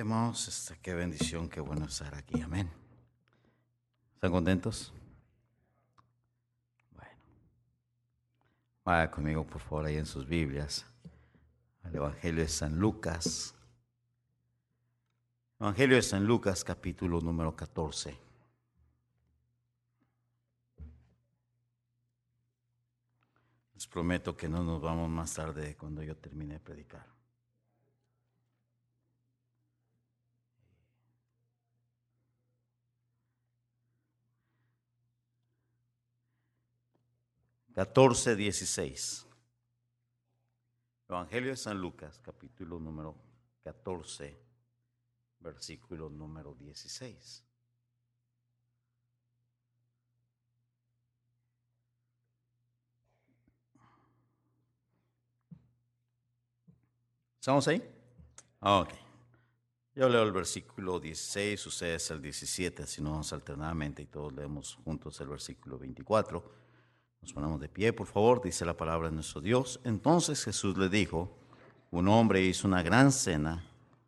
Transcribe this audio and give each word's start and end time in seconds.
Hermanos, 0.00 0.48
este, 0.48 0.78
qué 0.80 0.94
bendición, 0.94 1.46
qué 1.50 1.60
bueno 1.60 1.84
estar 1.84 2.14
aquí. 2.14 2.40
Amén. 2.40 2.70
¿Están 4.14 4.30
contentos? 4.30 4.94
Bueno. 6.90 7.12
Vaya 8.82 9.10
conmigo, 9.10 9.46
por 9.46 9.60
favor, 9.60 9.84
ahí 9.84 9.98
en 9.98 10.06
sus 10.06 10.26
Biblias. 10.26 10.86
Al 11.82 11.94
Evangelio 11.94 12.40
de 12.40 12.48
San 12.48 12.78
Lucas. 12.78 13.54
Evangelio 15.58 15.96
de 15.96 16.02
San 16.02 16.24
Lucas, 16.24 16.64
capítulo 16.64 17.20
número 17.20 17.54
14. 17.54 18.16
Les 23.74 23.86
prometo 23.86 24.34
que 24.34 24.48
no 24.48 24.64
nos 24.64 24.80
vamos 24.80 25.10
más 25.10 25.34
tarde 25.34 25.76
cuando 25.76 26.02
yo 26.02 26.16
termine 26.16 26.54
de 26.54 26.60
predicar. 26.60 27.19
14, 37.74 38.36
16. 38.36 39.26
Evangelio 41.08 41.50
de 41.50 41.56
San 41.56 41.80
Lucas, 41.80 42.18
capítulo 42.18 42.78
número 42.78 43.16
14, 43.62 44.36
versículo 45.40 46.08
número 46.08 46.54
16. 46.54 47.44
¿Estamos 57.40 57.66
ahí? 57.68 57.82
Ok. 58.60 58.90
Yo 59.94 60.08
leo 60.08 60.22
el 60.22 60.32
versículo 60.32 61.00
16, 61.00 61.66
ustedes 61.66 62.10
el 62.10 62.20
17, 62.20 62.86
si 62.86 63.02
no 63.02 63.12
vamos 63.12 63.32
alternadamente 63.32 64.02
y 64.02 64.06
todos 64.06 64.32
leemos 64.32 64.74
juntos 64.84 65.20
el 65.20 65.28
versículo 65.28 65.78
24. 65.78 66.69
Nos 67.22 67.32
ponemos 67.32 67.60
de 67.60 67.68
pie, 67.68 67.92
por 67.92 68.06
favor, 68.06 68.42
dice 68.42 68.64
la 68.64 68.76
palabra 68.76 69.08
de 69.08 69.14
nuestro 69.14 69.40
Dios. 69.40 69.80
Entonces 69.84 70.42
Jesús 70.42 70.76
le 70.78 70.88
dijo, 70.88 71.36
un 71.90 72.08
hombre 72.08 72.42
hizo 72.42 72.66
una 72.66 72.82
gran 72.82 73.12
cena 73.12 73.64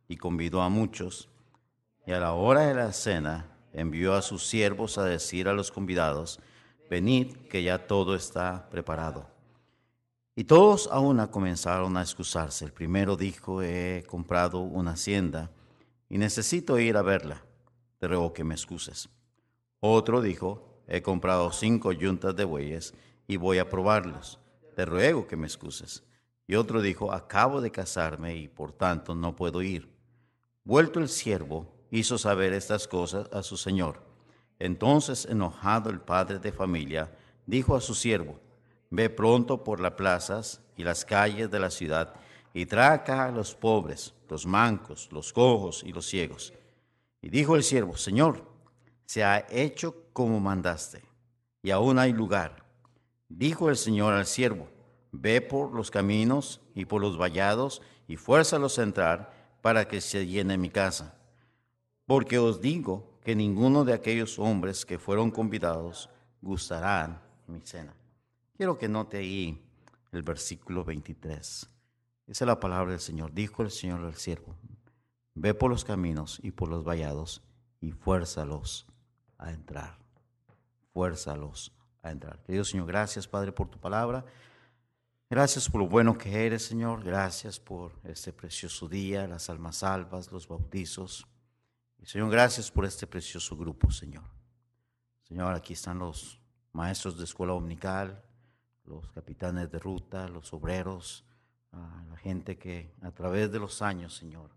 y 0.09 0.17
convidó 0.17 0.63
a 0.63 0.69
muchos, 0.69 1.29
y 2.07 2.13
a 2.13 2.21
la 2.21 2.33
hora 2.33 2.63
de 2.63 2.75
la 2.75 2.93
cena 2.93 3.47
envió 3.73 4.15
a 4.15 4.23
sus 4.23 4.47
siervos 4.47 4.99
a 4.99 5.05
decir 5.05 5.49
a 5.49 5.53
los 5.53 5.71
convidados, 5.71 6.41
venid, 6.91 7.37
que 7.49 7.63
ya 7.63 7.87
todo 7.87 8.15
está 8.15 8.69
preparado. 8.71 9.27
Y 10.35 10.45
todos 10.45 10.89
a 10.91 10.99
una 10.99 11.31
comenzaron 11.31 11.97
a 11.97 12.03
excusarse. 12.03 12.65
El 12.65 12.73
primero 12.73 13.17
dijo, 13.17 13.63
he 13.63 14.05
comprado 14.07 14.61
una 14.61 14.93
hacienda 14.93 15.51
y 16.09 16.19
necesito 16.19 16.79
ir 16.79 16.97
a 16.97 17.03
verla. 17.03 17.45
Te 17.99 18.09
ruego 18.09 18.33
que 18.33 18.43
me 18.43 18.55
excuses. 18.55 19.11
Otro 19.81 20.23
dijo, 20.23 20.83
he 20.89 21.03
comprado 21.03 21.53
cinco 21.53 21.93
yuntas 21.93 22.35
de 22.35 22.45
bueyes 22.45 22.95
y 23.27 23.37
voy 23.37 23.59
a 23.59 23.69
probarlos. 23.69 24.39
Te 24.75 24.85
ruego 24.85 25.27
que 25.27 25.37
me 25.37 25.47
excuses. 25.47 26.03
Y 26.47 26.55
otro 26.55 26.83
dijo, 26.83 27.13
acabo 27.13 27.61
de 27.61 27.71
casarme 27.71 28.37
y 28.37 28.49
por 28.49 28.73
tanto 28.73 29.15
no 29.15 29.37
puedo 29.37 29.63
ir. 29.63 29.89
Vuelto 30.65 31.01
el 31.01 31.09
siervo, 31.09 31.67
hizo 31.91 32.19
saber 32.19 32.53
estas 32.53 32.89
cosas 32.89 33.29
a 33.33 33.43
su 33.43 33.57
señor. 33.57 34.03
Entonces, 34.59 35.27
enojado 35.27 35.91
el 35.91 36.01
padre 36.01 36.39
de 36.39 36.53
familia, 36.53 37.11
dijo 37.47 37.77
a 37.77 37.81
su 37.81 37.95
siervo, 37.95 38.41
ve 38.91 39.11
pronto 39.11 39.65
por 39.65 39.81
las 39.81 39.93
plazas 39.93 40.61
y 40.77 40.85
las 40.85 41.05
calles 41.05 41.51
de 41.51 41.61
la 41.61 41.71
ciudad 41.71 42.15
y 42.55 42.67
trae 42.67 42.95
acá 42.95 43.27
a 43.27 43.31
los 43.31 43.55
pobres, 43.55 44.15
los 44.29 44.47
mancos, 44.47 45.09
los 45.11 45.33
cojos 45.33 45.83
y 45.85 45.93
los 45.93 46.07
ciegos. 46.07 46.53
Y 47.21 47.31
dijo 47.31 47.57
el 47.57 47.63
siervo, 47.63 47.97
Señor, 47.97 48.45
se 49.07 49.25
ha 49.25 49.47
hecho 49.51 49.95
como 50.13 50.41
mandaste, 50.41 51.03
y 51.63 51.71
aún 51.71 51.99
hay 51.99 52.13
lugar. 52.13 52.62
Dijo 53.35 53.71
el 53.71 53.77
Señor 53.77 54.13
al 54.13 54.27
siervo, 54.27 54.69
ve 55.11 55.41
por 55.41 55.73
los 55.73 55.91
caminos 55.91 56.61
y 56.75 56.85
por 56.85 57.01
los 57.01 57.19
vallados, 57.19 57.81
y 58.07 58.17
fuérzalos 58.17 58.79
a 58.79 58.83
entrar, 58.83 59.33
para 59.63 59.89
que 59.89 60.01
se 60.01 60.27
llene 60.27 60.59
mi 60.59 60.69
casa. 60.69 61.17
Porque 62.05 62.39
os 62.39 62.61
digo 62.61 63.19
que 63.25 63.35
ninguno 63.35 63.85
de 63.85 63.95
aquellos 63.95 64.39
hombres 64.39 64.85
que 64.85 64.99
fueron 64.99 65.31
convidados 65.31 66.11
gustarán 66.43 67.23
mi 67.47 67.61
cena. 67.63 67.95
Quiero 68.57 68.77
que 68.77 68.89
note 68.89 69.17
ahí 69.17 69.65
el 70.11 70.23
versículo 70.23 70.85
23. 70.85 71.41
Esa 72.27 72.45
es 72.45 72.47
la 72.47 72.61
palabra 72.61 72.91
del 72.91 73.01
Señor. 73.01 73.33
Dijo 73.33 73.63
el 73.63 73.71
Señor 73.71 74.05
al 74.05 74.17
siervo, 74.17 74.57
ve 75.35 75.55
por 75.55 75.71
los 75.71 75.85
caminos 75.85 76.39
y 76.43 76.51
por 76.51 76.69
los 76.69 76.85
vallados, 76.85 77.43
y 77.81 77.93
fuérzalos 77.93 78.87
a 79.39 79.53
entrar. 79.53 79.99
Fuérzalos 80.93 81.73
a 82.03 82.11
entrar. 82.11 82.43
Querido 82.43 82.65
Señor, 82.65 82.87
gracias 82.87 83.27
Padre 83.27 83.53
por 83.53 83.69
tu 83.69 83.79
palabra. 83.79 84.25
Gracias 85.31 85.71
por 85.71 85.81
lo 85.81 85.89
bueno 85.89 86.19
que 86.19 86.45
eres, 86.45 86.63
Señor. 86.65 87.03
Gracias 87.03 87.59
por 87.59 87.93
este 88.05 88.33
precioso 88.33 88.87
día, 88.89 89.27
las 89.27 89.49
almas 89.49 89.77
salvas, 89.77 90.31
los 90.31 90.47
bautizos. 90.47 91.27
Señor, 92.03 92.31
gracias 92.31 92.71
por 92.71 92.85
este 92.85 93.07
precioso 93.07 93.57
grupo, 93.57 93.91
Señor. 93.91 94.25
Señor, 95.23 95.55
aquí 95.55 95.73
están 95.73 96.01
los 96.01 96.39
maestros 96.73 97.17
de 97.17 97.25
escuela 97.25 97.55
dominical, 97.55 98.23
los 98.85 99.11
capitanes 99.13 99.71
de 99.71 99.79
ruta, 99.79 100.29
los 100.29 100.53
obreros, 100.53 101.25
la 101.71 102.17
gente 102.19 102.59
que 102.59 102.93
a 103.01 103.13
través 103.13 103.51
de 103.51 103.59
los 103.59 103.81
años, 103.81 104.15
Señor, 104.15 104.51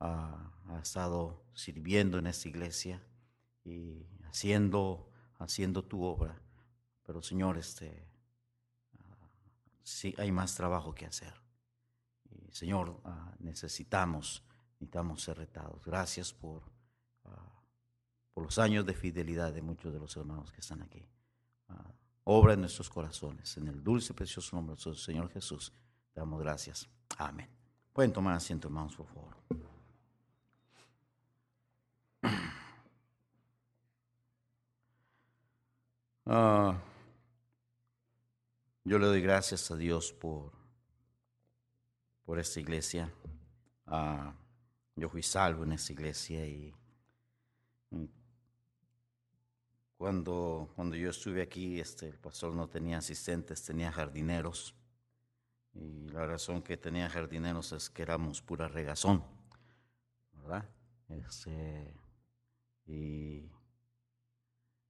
ha 0.00 0.52
estado 0.82 1.42
sirviendo 1.54 2.18
en 2.18 2.26
esta 2.26 2.48
iglesia 2.48 3.02
y 3.64 4.04
haciendo, 4.24 5.08
haciendo 5.38 5.82
tu 5.84 6.02
obra. 6.02 6.38
Pero 7.10 7.22
Señor, 7.24 7.58
este, 7.58 8.06
ah, 9.00 9.28
sí 9.82 10.14
hay 10.16 10.30
más 10.30 10.54
trabajo 10.54 10.94
que 10.94 11.06
hacer. 11.06 11.34
Y, 12.30 12.52
Señor, 12.52 13.00
ah, 13.04 13.34
necesitamos, 13.40 14.44
necesitamos 14.74 15.20
ser 15.20 15.38
retados. 15.38 15.84
Gracias 15.84 16.32
por, 16.32 16.62
ah, 17.24 17.64
por 18.32 18.44
los 18.44 18.60
años 18.60 18.86
de 18.86 18.94
fidelidad 18.94 19.52
de 19.52 19.60
muchos 19.60 19.92
de 19.92 19.98
los 19.98 20.16
hermanos 20.16 20.52
que 20.52 20.60
están 20.60 20.82
aquí. 20.82 21.04
obra 22.22 22.52
en 22.52 22.60
nuestros 22.60 22.88
corazones. 22.88 23.56
En 23.56 23.66
el 23.66 23.82
dulce 23.82 24.12
y 24.12 24.16
precioso 24.16 24.54
nombre 24.54 24.76
del 24.76 24.96
Señor 24.96 25.30
Jesús, 25.30 25.72
damos 26.14 26.38
gracias. 26.38 26.88
Amén. 27.18 27.48
Pueden 27.92 28.12
tomar 28.12 28.36
asiento, 28.36 28.68
hermanos, 28.68 28.94
por 28.94 29.06
favor. 29.08 29.36
Ah, 36.32 36.80
yo 38.84 38.98
le 38.98 39.06
doy 39.06 39.20
gracias 39.20 39.70
a 39.70 39.76
Dios 39.76 40.12
por, 40.12 40.52
por 42.24 42.38
esta 42.38 42.60
iglesia. 42.60 43.12
Ah, 43.86 44.34
yo 44.96 45.08
fui 45.08 45.22
salvo 45.22 45.64
en 45.64 45.72
esta 45.72 45.92
iglesia 45.92 46.46
y, 46.46 46.74
cuando, 49.96 50.72
cuando 50.76 50.96
yo 50.96 51.10
estuve 51.10 51.42
aquí, 51.42 51.78
este, 51.78 52.08
el 52.08 52.18
pastor 52.18 52.54
no 52.54 52.68
tenía 52.68 52.98
asistentes, 52.98 53.62
tenía 53.62 53.92
jardineros. 53.92 54.74
Y 55.74 56.08
la 56.08 56.24
razón 56.24 56.62
que 56.62 56.78
tenía 56.78 57.10
jardineros 57.10 57.72
es 57.72 57.90
que 57.90 58.02
éramos 58.02 58.40
pura 58.40 58.66
regazón, 58.66 59.22
¿verdad? 60.32 60.68
Este, 61.08 61.94
y, 62.86 63.50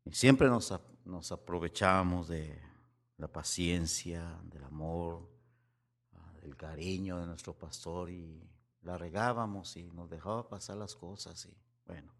y 0.04 0.12
siempre 0.12 0.48
nos, 0.48 0.72
nos 1.04 1.32
aprovechamos 1.32 2.28
de 2.28 2.69
la 3.20 3.28
paciencia, 3.28 4.40
del 4.44 4.64
amor, 4.64 5.30
ah, 6.14 6.32
del 6.42 6.56
cariño 6.56 7.20
de 7.20 7.26
nuestro 7.26 7.54
pastor 7.54 8.10
y 8.10 8.42
la 8.82 8.98
regábamos 8.98 9.76
y 9.76 9.84
nos 9.90 10.10
dejaba 10.10 10.48
pasar 10.48 10.76
las 10.76 10.96
cosas 10.96 11.46
y 11.46 11.56
bueno. 11.86 12.12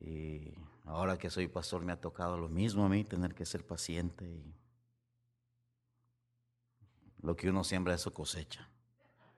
Y 0.00 0.54
Ahora 0.84 1.16
que 1.16 1.30
soy 1.30 1.48
pastor 1.48 1.84
me 1.84 1.92
ha 1.92 2.00
tocado 2.00 2.36
lo 2.36 2.48
mismo 2.48 2.84
a 2.84 2.88
mí, 2.88 3.04
tener 3.04 3.32
que 3.34 3.46
ser 3.46 3.64
paciente 3.64 4.24
y 4.24 4.52
lo 7.20 7.36
que 7.36 7.48
uno 7.48 7.62
siembra 7.62 7.94
eso 7.94 8.12
cosecha. 8.12 8.68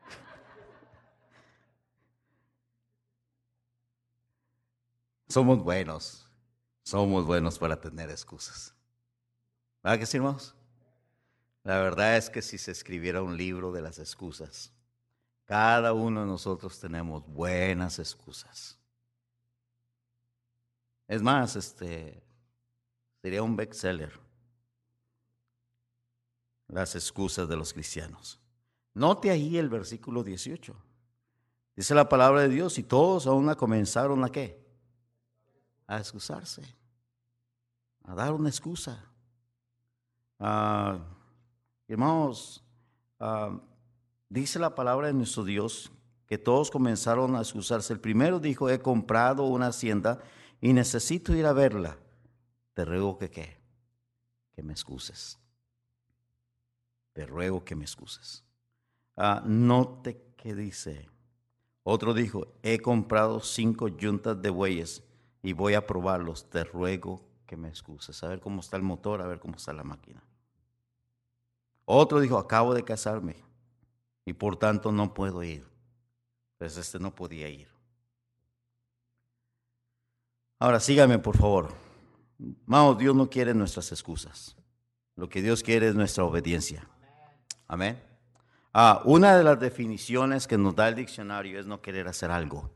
Somos 5.29 5.63
buenos, 5.63 6.31
somos 6.83 7.27
buenos 7.27 7.59
para 7.59 7.79
tener 7.79 8.09
excusas. 8.11 8.75
¿Verdad 9.85 9.99
que 9.99 10.07
sí, 10.07 10.17
hermanos? 10.17 10.55
La 11.63 11.79
verdad 11.79 12.17
es 12.17 12.31
que 12.31 12.41
si 12.41 12.57
se 12.57 12.71
escribiera 12.71 13.23
un 13.23 13.37
libro 13.37 13.71
de 13.71 13.83
las 13.83 13.99
excusas, 13.99 14.73
cada 15.45 15.93
uno 15.93 16.23
de 16.23 16.27
nosotros 16.27 16.81
tenemos 16.81 17.27
buenas 17.27 17.99
excusas. 17.99 18.79
Es 21.07 21.21
más, 21.21 21.55
este 21.55 22.23
sería 23.21 23.43
un 23.43 23.57
bestseller. 23.57 24.19
Las 26.69 26.95
excusas 26.95 27.47
de 27.47 27.57
los 27.57 27.75
cristianos. 27.75 28.41
Note 28.95 29.31
ahí 29.31 29.59
el 29.59 29.69
versículo 29.69 30.25
18. 30.25 30.75
Dice 31.77 31.95
la 31.95 32.09
palabra 32.09 32.41
de 32.41 32.49
Dios 32.49 32.79
y 32.79 32.85
todos 32.85 33.27
aún 33.27 33.53
comenzaron 33.55 34.25
a 34.25 34.31
qué? 34.31 34.65
A 35.87 35.99
excusarse. 35.99 36.63
A 38.05 38.15
dar 38.15 38.33
una 38.33 38.49
excusa. 38.49 39.14
Ah, 40.39 40.99
hermanos, 41.89 42.65
ah, 43.21 43.61
dice 44.29 44.59
la 44.59 44.75
palabra 44.75 45.07
de 45.09 45.15
nuestro 45.15 45.45
Dios 45.45 45.93
que 46.27 46.39
todos 46.39 46.71
comenzaron 46.71 47.37
a 47.37 47.41
excusarse. 47.41 47.93
El 47.93 48.01
primero 48.01 48.41
dijo, 48.41 48.71
he 48.71 48.81
comprado 48.81 49.45
una 49.45 49.69
hacienda 49.69 50.21
y 50.61 50.73
necesito 50.73 51.35
ir 51.35 51.47
a 51.47 51.53
verla, 51.53 51.99
te 52.75 52.85
ruego 52.85 53.19
que 53.19 53.31
que 53.31 54.63
me 54.63 54.73
excuses. 54.73 55.39
Te 57.13 57.27
ruego 57.27 57.65
que 57.65 57.77
me 57.77 57.85
excuses. 57.85 58.45
Ah, 59.17 59.43
note 59.45 60.35
que 60.37 60.55
dice. 60.55 61.09
Otro 61.83 62.15
dijo, 62.15 62.49
he 62.63 62.81
comprado 62.81 63.41
cinco 63.41 63.89
yuntas 63.89 64.41
de 64.41 64.51
bueyes 64.51 65.05
y 65.43 65.53
voy 65.53 65.75
a 65.75 65.87
probarlos. 65.87 66.49
Te 66.49 66.65
ruego 66.65 67.25
que 67.47 67.57
me 67.57 67.69
excuses. 67.69 68.23
A 68.23 68.29
ver 68.29 68.41
cómo 68.41 68.61
está 68.61 68.77
el 68.77 68.83
motor, 68.83 69.21
a 69.23 69.27
ver 69.27 69.41
cómo 69.41 69.57
está 69.57 69.73
la 69.73 69.85
máquina. 69.85 70.23
Otro 71.85 72.21
dijo, 72.21 72.39
acabo 72.39 72.75
de 72.75 72.85
casarme 72.85 73.37
y 74.25 74.33
por 74.33 74.57
tanto 74.57 74.93
no 74.93 75.13
puedo 75.15 75.43
ir. 75.43 75.67
Pues 76.59 76.77
este 76.77 76.99
no 76.99 77.15
podía 77.15 77.49
ir. 77.49 77.69
Ahora 80.59 80.81
sígame, 80.81 81.19
por 81.19 81.37
favor. 81.37 81.69
Vamos, 82.39 82.99
Dios 82.99 83.15
no 83.15 83.29
quiere 83.29 83.55
nuestras 83.55 83.93
excusas. 83.93 84.57
Lo 85.17 85.29
que 85.29 85.43
Dios 85.43 85.63
quiere 85.63 85.89
es 85.89 85.95
nuestra 85.95 86.25
obediencia. 86.25 86.89
Amén. 87.69 88.03
Ah, 88.73 89.03
una 89.05 89.37
de 89.37 89.45
las 89.45 89.61
definiciones 89.61 90.47
que 90.47 90.59
nos 90.59 90.75
da 90.75 90.89
el 90.89 90.97
diccionario 90.97 91.61
es 91.61 91.67
no 91.67 91.81
querer 91.81 92.09
hacer 92.09 92.31
algo. 92.31 92.71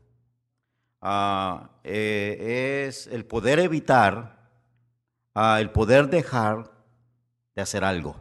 Ah, 1.01 1.71
eh, 1.83 2.85
es 2.87 3.07
el 3.07 3.25
poder 3.25 3.59
evitar, 3.59 4.38
ah, 5.33 5.59
el 5.59 5.71
poder 5.71 6.09
dejar 6.09 6.71
de 7.55 7.61
hacer 7.61 7.83
algo. 7.83 8.15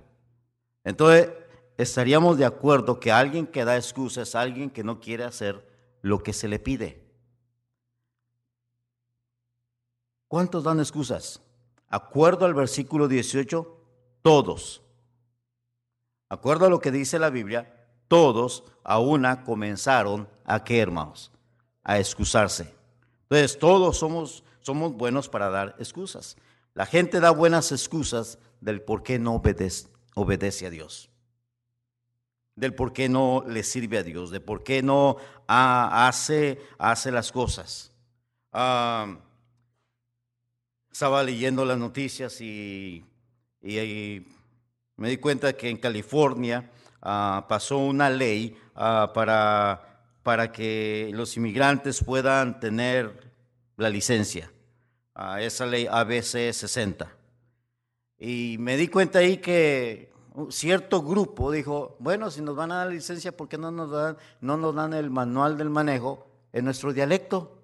Entonces, 0.84 1.30
estaríamos 1.76 2.38
de 2.38 2.44
acuerdo 2.44 2.98
que 2.98 3.12
alguien 3.12 3.46
que 3.46 3.64
da 3.64 3.76
excusas 3.76 4.28
es 4.28 4.34
alguien 4.34 4.70
que 4.70 4.84
no 4.84 5.00
quiere 5.00 5.24
hacer 5.24 5.66
lo 6.02 6.22
que 6.22 6.32
se 6.32 6.48
le 6.48 6.58
pide. 6.58 7.04
¿Cuántos 10.28 10.64
dan 10.64 10.78
excusas? 10.78 11.40
Acuerdo 11.88 12.44
al 12.44 12.54
versículo 12.54 13.08
18, 13.08 13.76
todos. 14.22 14.82
Acuerdo 16.28 16.66
a 16.66 16.70
lo 16.70 16.80
que 16.80 16.90
dice 16.90 17.18
la 17.18 17.30
Biblia, 17.30 17.74
todos 18.08 18.64
a 18.84 18.98
una 18.98 19.44
comenzaron 19.44 20.28
a 20.44 20.64
qué, 20.64 20.80
hermanos? 20.80 21.32
A 21.82 21.98
excusarse. 21.98 22.74
Entonces, 23.22 23.58
todos 23.58 23.98
somos, 23.98 24.44
somos 24.60 24.92
buenos 24.94 25.28
para 25.28 25.48
dar 25.48 25.74
excusas. 25.78 26.36
La 26.78 26.86
gente 26.86 27.18
da 27.18 27.32
buenas 27.32 27.72
excusas 27.72 28.38
del 28.60 28.82
por 28.82 29.02
qué 29.02 29.18
no 29.18 29.42
obedece, 30.14 30.64
a 30.64 30.70
Dios. 30.70 31.10
Del 32.54 32.72
por 32.72 32.92
qué 32.92 33.08
no 33.08 33.42
le 33.44 33.64
sirve 33.64 33.98
a 33.98 34.04
Dios, 34.04 34.30
de 34.30 34.38
por 34.38 34.62
qué 34.62 34.80
no 34.80 35.16
hace, 35.48 36.60
hace 36.78 37.10
las 37.10 37.32
cosas. 37.32 37.90
Estaba 40.92 41.24
leyendo 41.24 41.64
las 41.64 41.78
noticias 41.78 42.40
y, 42.40 43.04
me 43.60 45.08
di 45.08 45.16
cuenta 45.16 45.54
que 45.54 45.70
en 45.70 45.78
California 45.78 46.70
ah, 47.02 47.44
pasó 47.48 47.78
una 47.78 48.08
ley 48.08 48.56
ah, 48.76 49.10
para, 49.12 50.04
para 50.22 50.52
que 50.52 51.10
los 51.12 51.36
inmigrantes 51.36 52.04
puedan 52.04 52.60
tener 52.60 53.32
la 53.76 53.90
licencia, 53.90 54.52
uh, 55.18 55.36
esa 55.38 55.66
ley 55.66 55.86
ABC 55.90 56.52
60. 56.52 57.12
Y 58.18 58.56
me 58.58 58.76
di 58.76 58.88
cuenta 58.88 59.18
ahí 59.18 59.38
que 59.38 60.12
un 60.34 60.52
cierto 60.52 61.02
grupo 61.02 61.50
dijo, 61.50 61.96
bueno, 61.98 62.30
si 62.30 62.40
nos 62.40 62.56
van 62.56 62.72
a 62.72 62.76
dar 62.76 62.88
licencia, 62.88 63.36
¿por 63.36 63.48
qué 63.48 63.58
no 63.58 63.70
nos 63.70 63.90
dan, 63.90 64.16
no 64.40 64.56
nos 64.56 64.74
dan 64.74 64.92
el 64.94 65.10
manual 65.10 65.58
del 65.58 65.70
manejo 65.70 66.26
en 66.52 66.64
nuestro 66.64 66.92
dialecto? 66.92 67.60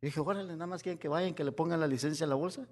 Y 0.00 0.06
dije, 0.06 0.20
órale, 0.20 0.52
nada 0.54 0.66
más 0.66 0.82
quieren 0.82 0.98
que 0.98 1.08
vayan, 1.08 1.34
que 1.34 1.44
le 1.44 1.52
pongan 1.52 1.80
la 1.80 1.86
licencia 1.86 2.26
a 2.26 2.28
la 2.28 2.34
bolsa. 2.34 2.66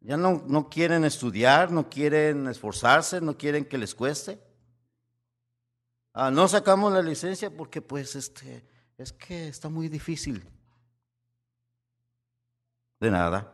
Ya 0.00 0.16
no, 0.16 0.42
no 0.46 0.70
quieren 0.70 1.04
estudiar, 1.04 1.70
no 1.70 1.90
quieren 1.90 2.48
esforzarse, 2.48 3.20
no 3.20 3.36
quieren 3.36 3.66
que 3.66 3.76
les 3.76 3.94
cueste. 3.94 4.40
Ah, 6.12 6.30
no 6.30 6.48
sacamos 6.48 6.92
la 6.92 7.02
licencia 7.02 7.50
porque 7.54 7.82
pues 7.82 8.16
este, 8.16 8.64
es 8.96 9.12
que 9.12 9.48
está 9.48 9.68
muy 9.68 9.88
difícil. 9.88 10.42
De 13.00 13.10
nada. 13.10 13.50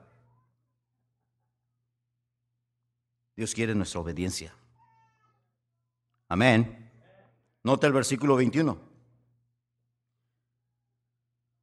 Dios 3.36 3.54
quiere 3.54 3.74
nuestra 3.74 4.00
obediencia. 4.00 4.52
Amén. 6.28 6.90
Nota 7.62 7.86
el 7.86 7.92
versículo 7.92 8.36
21. 8.36 8.78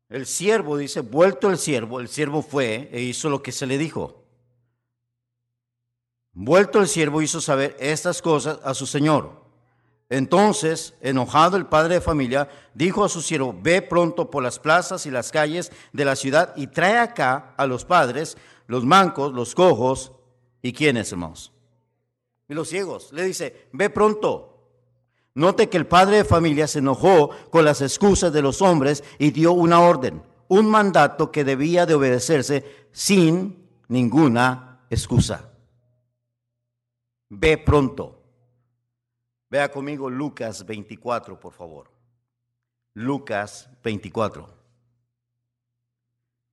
El 0.10 0.26
siervo 0.28 0.78
dice, 0.78 1.02
vuelto 1.02 1.50
el 1.50 1.58
siervo, 1.58 2.00
el 2.00 2.08
siervo 2.08 2.42
fue 2.42 2.90
e 2.92 3.02
hizo 3.02 3.30
lo 3.30 3.42
que 3.42 3.52
se 3.52 3.66
le 3.66 3.78
dijo. 3.78 4.24
Vuelto 6.32 6.80
el 6.80 6.88
siervo 6.88 7.22
hizo 7.22 7.42
saber 7.42 7.76
estas 7.80 8.22
cosas 8.22 8.60
a 8.64 8.74
su 8.74 8.86
señor. 8.86 9.43
Entonces, 10.10 10.94
enojado 11.02 11.58
el 11.58 11.66
padre 11.66 11.96
de 11.96 12.02
familia, 12.02 12.50
dijo 12.74 13.04
a 13.04 13.10
su 13.10 13.22
siervo, 13.22 13.56
ve 13.60 13.82
pronto 13.82 14.30
por 14.30 14.44
las 14.44 14.60
plazas 14.60 15.06
y 15.06 15.12
las 15.12 15.32
calles 15.32 15.72
de 15.92 16.06
la 16.06 16.16
ciudad 16.16 16.54
y 16.56 16.68
trae 16.68 16.98
acá 16.98 17.54
a 17.58 17.66
los 17.66 17.86
padres, 17.86 18.38
los 18.68 18.86
mancos, 18.86 19.34
los 19.34 19.56
cojos 19.56 20.12
y 20.62 20.74
quiénes, 20.74 21.12
hermanos. 21.12 21.52
Y 22.48 22.54
los 22.54 22.70
ciegos. 22.70 23.12
Le 23.12 23.24
dice, 23.24 23.68
ve 23.72 23.90
pronto. 23.90 24.50
Note 25.36 25.68
que 25.68 25.78
el 25.78 25.88
padre 25.88 26.18
de 26.18 26.26
familia 26.26 26.68
se 26.68 26.80
enojó 26.80 27.32
con 27.50 27.66
las 27.66 27.82
excusas 27.82 28.32
de 28.32 28.44
los 28.44 28.62
hombres 28.62 29.04
y 29.18 29.32
dio 29.32 29.54
una 29.54 29.80
orden, 29.80 30.22
un 30.48 30.70
mandato 30.70 31.32
que 31.32 31.44
debía 31.44 31.88
de 31.88 31.96
obedecerse 31.96 32.88
sin 32.92 33.68
ninguna 33.88 34.86
excusa. 34.92 35.50
Ve 37.30 37.58
pronto. 37.58 38.23
Vea 39.54 39.70
conmigo 39.70 40.10
Lucas 40.10 40.66
24, 40.66 41.40
por 41.40 41.54
favor. 41.54 41.92
Lucas 42.96 43.70
24. 43.84 44.50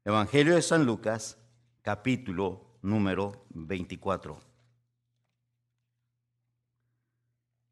Evangelio 0.04 0.54
de 0.54 0.60
San 0.60 0.84
Lucas, 0.84 1.38
capítulo 1.80 2.76
número 2.82 3.46
24. 3.54 4.38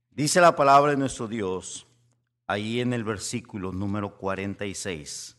Dice 0.09 0.41
la 0.41 0.57
palabra 0.57 0.93
de 0.93 0.97
nuestro 0.97 1.29
Dios 1.29 1.87
ahí 2.47 2.81
en 2.81 2.95
el 2.95 3.05
versículo 3.05 3.71
número 3.71 4.17
46. 4.17 5.37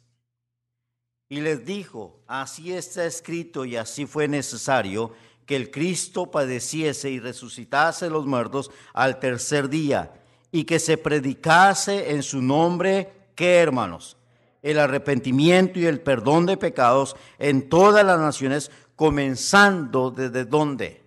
Y 1.29 1.41
les 1.41 1.65
dijo, 1.65 2.22
así 2.27 2.74
está 2.74 3.05
escrito 3.05 3.65
y 3.65 3.75
así 3.75 4.05
fue 4.05 4.27
necesario 4.27 5.15
que 5.50 5.56
el 5.56 5.72
Cristo 5.72 6.29
padeciese 6.29 7.10
y 7.10 7.20
resucitase 7.20 8.08
los 8.08 8.27
muertos 8.27 8.70
al 8.94 9.20
tercer 9.20 9.68
día 9.68 10.13
y 10.51 10.63
que 10.63 10.77
se 10.77 10.96
predicase 11.00 12.12
en 12.12 12.22
su 12.22 12.39
nombre, 12.39 13.32
¿qué 13.34 13.58
hermanos? 13.58 14.15
El 14.62 14.77
arrepentimiento 14.77 15.79
y 15.79 15.88
el 15.88 16.01
perdón 16.01 16.46
de 16.46 16.56
pecados 16.56 17.15
en 17.39 17.68
todas 17.68 18.06
las 18.06 18.20
naciones, 18.20 18.70
comenzando 18.96 20.12
desde 20.12 20.46
dónde? 20.46 21.01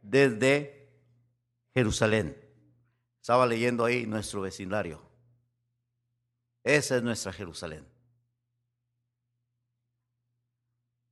Desde 0.00 0.88
Jerusalén. 1.74 2.34
Estaba 3.20 3.44
leyendo 3.44 3.84
ahí 3.84 4.06
nuestro 4.06 4.40
vecindario. 4.40 5.02
Esa 6.64 6.96
es 6.96 7.02
nuestra 7.02 7.30
Jerusalén. 7.30 7.86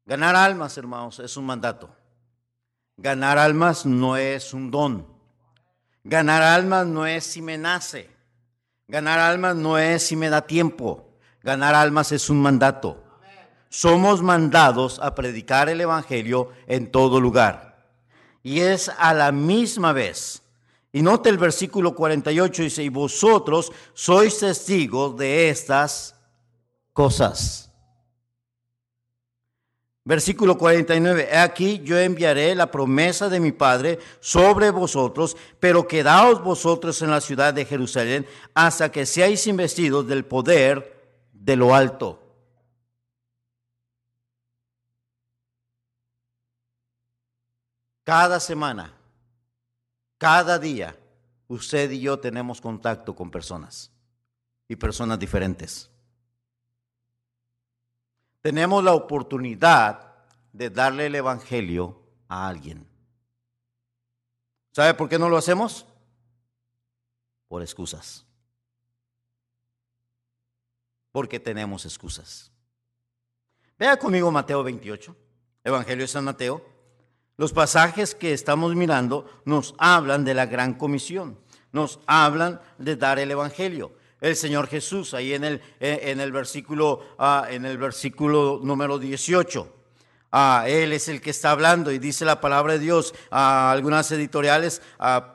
Ganar 0.07 0.35
almas, 0.35 0.79
hermanos, 0.79 1.19
es 1.19 1.37
un 1.37 1.45
mandato. 1.45 1.98
Ganar 3.01 3.39
almas 3.39 3.87
no 3.87 4.17
es 4.17 4.53
un 4.53 4.73
don. 4.73 5.07
Ganar 6.03 6.43
almas 6.43 6.85
no 6.85 7.07
es 7.07 7.23
si 7.23 7.41
me 7.41 7.57
nace. 7.57 8.11
Ganar 8.89 9.21
almas 9.21 9.55
no 9.55 9.79
es 9.79 10.03
si 10.03 10.17
me 10.17 10.29
da 10.29 10.43
tiempo. 10.43 11.09
Ganar 11.45 11.77
almas 11.77 12.11
es 12.11 12.29
un 12.29 12.43
mandato. 12.43 13.05
Somos 13.69 14.21
mandados 14.21 14.99
a 14.99 15.15
predicar 15.15 15.69
el 15.69 15.81
Evangelio 15.81 16.51
en 16.67 16.91
todo 16.91 17.21
lugar. 17.21 17.87
Y 18.43 18.61
es 18.61 18.91
a 18.99 19.15
la 19.15 19.31
misma 19.31 19.93
vez. 19.93 20.43
Y 20.91 21.01
note 21.01 21.29
el 21.29 21.39
versículo 21.39 21.95
48, 21.95 22.63
dice, 22.63 22.83
y 22.83 22.89
vosotros 22.89 23.71
sois 23.95 24.39
testigos 24.39 25.17
de 25.17 25.51
estas 25.51 26.17
cosas. 26.93 27.68
Versículo 30.09 30.57
49, 30.57 31.37
aquí 31.37 31.83
yo 31.85 31.99
enviaré 31.99 32.55
la 32.55 32.71
promesa 32.71 33.29
de 33.29 33.41
mi 33.41 33.53
Padre 33.53 33.99
sobre 34.21 34.71
vosotros, 34.71 35.37
pero 35.61 35.87
quedaos 35.87 36.43
vosotros 36.43 37.03
en 37.03 37.11
la 37.11 37.21
ciudad 37.21 37.53
de 37.53 37.67
Jerusalén 37.67 38.27
hasta 38.55 38.91
que 38.91 39.05
seáis 39.05 39.47
investidos 39.47 40.09
del 40.09 40.25
poder 40.25 41.21
de 41.35 41.57
lo 41.57 41.75
alto. 41.75 42.23
Cada 48.03 48.41
semana, 48.41 48.95
cada 50.17 50.59
día, 50.59 50.97
usted 51.49 51.91
y 51.91 52.01
yo 52.01 52.19
tenemos 52.19 52.63
contacto 52.63 53.15
con 53.15 53.31
personas 53.31 53.93
y 54.69 54.77
personas 54.77 55.19
diferentes 55.19 55.91
tenemos 58.41 58.83
la 58.85 58.95
oportunidad 58.95 60.15
de 60.53 60.71
darle 60.71 61.07
el 61.07 61.15
Evangelio 61.15 62.03
a 62.29 62.49
alguien. 62.49 62.87
¿Sabe 64.73 64.95
por 64.95 65.09
qué 65.09 65.19
no 65.19 65.29
lo 65.29 65.37
hacemos? 65.37 65.87
Por 67.49 67.63
excusas. 67.63 68.27
Porque 71.11 71.41
tenemos 71.41 71.85
excusas. 71.85 72.53
Vea 73.79 73.99
conmigo 73.99 74.31
Mateo 74.31 74.63
28, 74.63 75.17
Evangelio 75.65 76.05
de 76.05 76.09
San 76.09 76.25
Mateo. 76.25 76.65
Los 77.37 77.53
pasajes 77.53 78.15
que 78.15 78.33
estamos 78.33 78.75
mirando 78.75 79.43
nos 79.45 79.75
hablan 79.79 80.25
de 80.25 80.35
la 80.35 80.47
gran 80.47 80.75
comisión, 80.75 81.39
nos 81.73 82.01
hablan 82.07 82.61
de 82.79 82.97
dar 82.97 83.19
el 83.19 83.31
Evangelio 83.31 83.98
el 84.21 84.37
Señor 84.37 84.67
Jesús, 84.67 85.15
ahí 85.15 85.35
en 85.35 85.45
el, 85.45 85.61
eh, 85.81 86.01
en 86.05 86.21
el, 86.21 86.33
versículo, 86.33 87.03
ah, 87.19 87.47
en 87.49 87.65
el 87.65 87.79
versículo 87.79 88.61
número 88.63 88.99
18. 88.99 89.75
Ah, 90.31 90.65
él 90.67 90.93
es 90.93 91.09
el 91.09 91.21
que 91.21 91.31
está 91.31 91.53
hablando 91.53 91.91
y 91.91 91.99
dice 91.99 92.25
la 92.25 92.41
palabra 92.41 92.75
de 92.75 92.81
Dios. 92.81 93.15
Ah, 93.31 93.71
algunas 93.71 94.11
editoriales 94.11 94.83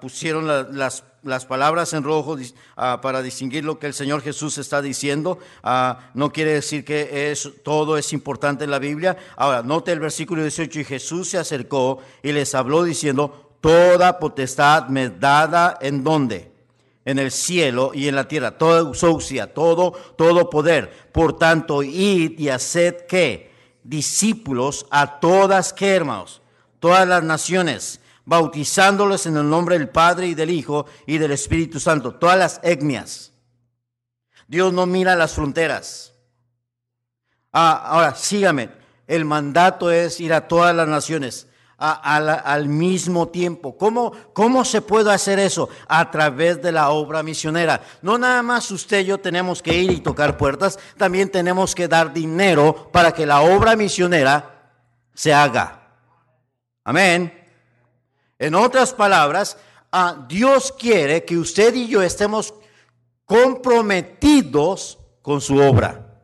pusieron 0.02 0.48
las, 0.48 1.04
las, 1.24 1.46
palabras 1.46 1.94
en 1.94 2.04
rojo 2.04 2.38
para 2.76 3.24
distinguir 3.24 3.66
lo 3.66 3.80
que 3.80 3.88
el 3.88 3.94
Señor 3.96 4.22
Jesús 4.22 4.58
está 4.60 4.84
diciendo. 4.84 5.40
no 6.14 6.32
quiere 6.32 6.54
decir 6.54 6.86
que 6.86 7.32
es, 7.32 7.50
todo 7.64 7.98
es 7.98 8.14
importante 8.14 8.66
en 8.66 8.72
la 8.72 8.80
Biblia. 8.80 9.18
Ahora, 9.36 9.64
note 9.64 9.94
el 9.94 10.00
versículo 10.00 10.44
18 10.44 10.82
y 10.82 10.84
Jesús 10.84 11.30
se 11.30 11.40
acercó 11.40 12.00
y 12.22 12.32
les 12.32 12.54
habló 12.54 12.84
diciendo, 12.84 13.58
toda 13.62 14.20
potestad 14.20 14.90
me 14.90 15.10
dada 15.10 15.80
en 15.82 16.04
donde 16.04 16.53
en 17.06 17.20
el 17.20 17.32
cielo 17.32 17.92
y 17.94 18.08
en 18.08 18.16
la 18.16 18.28
tierra, 18.28 18.58
toda 18.58 18.80
auxia, 18.80 19.54
todo, 19.54 19.92
todo 20.18 20.50
poder. 20.50 21.10
Por 21.12 21.38
tanto, 21.38 21.84
id 21.84 22.40
y 22.40 22.50
haced 22.50 23.06
que 23.08 23.52
discípulos 23.84 24.86
a 24.90 25.20
todas 25.20 25.74
que 25.74 25.96
hermanos, 25.96 26.42
todas 26.80 27.08
las 27.08 27.24
naciones, 27.24 28.00
bautizándolos 28.26 29.26
en 29.26 29.38
el 29.38 29.50
nombre 29.50 29.78
del 29.78 29.90
Padre 29.90 30.28
y 30.28 30.36
del 30.36 30.50
Hijo 30.50 30.86
y 31.06 31.18
del 31.18 31.32
Espíritu 31.32 31.80
Santo, 31.80 32.16
todas 32.16 32.38
las 32.38 32.60
etnias. 32.64 33.34
Dios 34.48 34.72
no 34.72 34.86
mira 34.86 35.16
las 35.16 35.34
fronteras. 35.34 36.14
Ah, 37.52 37.84
ahora, 37.86 38.16
sígame. 38.16 38.70
El 39.08 39.26
mandato 39.26 39.92
es 39.92 40.20
ir 40.20 40.34
a 40.34 40.48
todas 40.48 40.74
las 40.76 40.88
naciones 40.88 41.48
al 41.84 42.68
mismo 42.70 43.28
tiempo. 43.28 43.78
¿Cómo, 43.78 44.14
¿Cómo 44.32 44.64
se 44.64 44.82
puede 44.82 45.12
hacer 45.12 45.38
eso? 45.40 45.68
A 45.88 46.10
través 46.10 46.62
de 46.62 46.72
la 46.72 46.90
obra 46.92 47.24
misionera. 47.24 47.82
No 48.02 48.18
nada 48.18 48.42
más 48.42 48.72
usted 48.72 49.02
y 49.02 49.06
yo 49.06 49.20
tenemos 49.20 49.62
que 49.62 49.78
ir 49.78 49.92
y 49.92 50.00
tocar 50.00 50.38
puertas, 50.38 50.80
también 50.98 51.30
tenemos 51.30 51.76
que 51.76 51.88
dar 51.88 52.14
dinero 52.14 52.90
para 52.92 53.12
que 53.12 53.26
la 53.26 53.42
obra 53.42 53.76
misionera 53.76 54.72
se 55.14 55.34
haga. 55.34 55.82
Amén. 56.86 57.34
En 58.40 58.56
otras 58.56 58.94
palabras, 58.94 59.58
Dios 60.28 60.74
quiere 60.78 61.26
que 61.26 61.38
usted 61.38 61.74
y 61.76 61.88
yo 61.88 62.02
estemos 62.02 62.54
comprometidos 63.26 64.98
con 65.22 65.42
su 65.42 65.58
obra. 65.58 66.20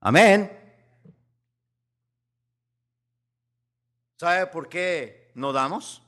Amén. 0.00 0.55
¿Sabe 4.18 4.46
por 4.46 4.68
qué 4.68 5.30
no 5.34 5.52
damos? 5.52 6.02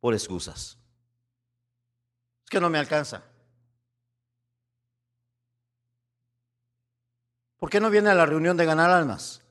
Por 0.00 0.14
excusas. 0.14 0.78
Es 2.44 2.50
que 2.50 2.60
no 2.60 2.68
me 2.68 2.78
alcanza. 2.78 3.22
¿Por 7.58 7.70
qué 7.70 7.78
no 7.78 7.90
viene 7.90 8.10
a 8.10 8.14
la 8.14 8.26
reunión 8.26 8.56
de 8.56 8.64
ganar 8.64 8.90
almas? 8.90 9.42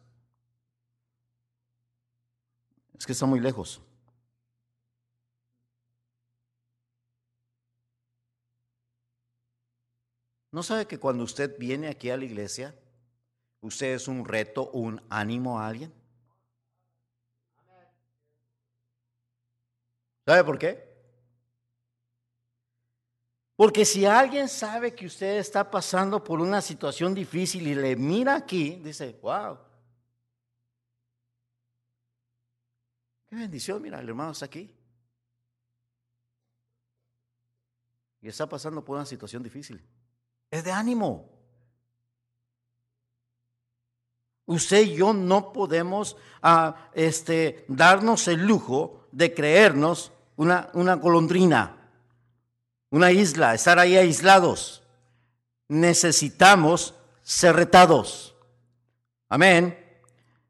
Es 2.97 3.05
que 3.05 3.13
está 3.13 3.25
muy 3.25 3.39
lejos. 3.39 3.81
¿No 10.51 10.63
sabe 10.63 10.87
que 10.87 10.99
cuando 10.99 11.23
usted 11.23 11.57
viene 11.59 11.87
aquí 11.87 12.09
a 12.09 12.17
la 12.17 12.25
iglesia, 12.25 12.75
usted 13.61 13.93
es 13.93 14.07
un 14.07 14.25
reto, 14.25 14.71
un 14.71 15.01
ánimo 15.09 15.59
a 15.59 15.67
alguien? 15.67 15.98
¿Sabe 20.29 20.43
por 20.43 20.59
qué? 20.59 20.87
Porque 23.55 23.83
si 23.83 24.05
alguien 24.05 24.47
sabe 24.47 24.93
que 24.93 25.07
usted 25.07 25.39
está 25.39 25.71
pasando 25.71 26.23
por 26.23 26.39
una 26.39 26.61
situación 26.61 27.15
difícil 27.15 27.67
y 27.67 27.73
le 27.73 27.95
mira 27.95 28.35
aquí, 28.35 28.75
dice, 28.75 29.17
wow. 29.23 29.57
Qué 33.25 33.37
bendición, 33.37 33.81
mira, 33.81 33.99
el 33.99 34.07
hermano 34.07 34.33
está 34.33 34.45
aquí. 34.45 34.71
Y 38.21 38.27
está 38.27 38.47
pasando 38.47 38.85
por 38.85 38.97
una 38.97 39.07
situación 39.07 39.41
difícil. 39.41 39.83
Es 40.51 40.63
de 40.63 40.71
ánimo. 40.71 41.27
Usted 44.45 44.81
y 44.81 44.93
yo 44.93 45.11
no 45.11 45.51
podemos 45.51 46.17
ah, 46.43 46.91
este, 46.93 47.65
darnos 47.67 48.27
el 48.27 48.45
lujo 48.45 49.07
de 49.11 49.33
creernos 49.33 50.13
una, 50.39 50.69
una 50.73 50.95
una 52.91 53.11
isla, 53.11 53.53
estar 53.53 53.77
ahí 53.77 53.97
aislados. 53.97 54.81
Necesitamos 55.67 56.95
ser 57.21 57.57
retados. 57.57 58.35
Amén. 59.27 59.77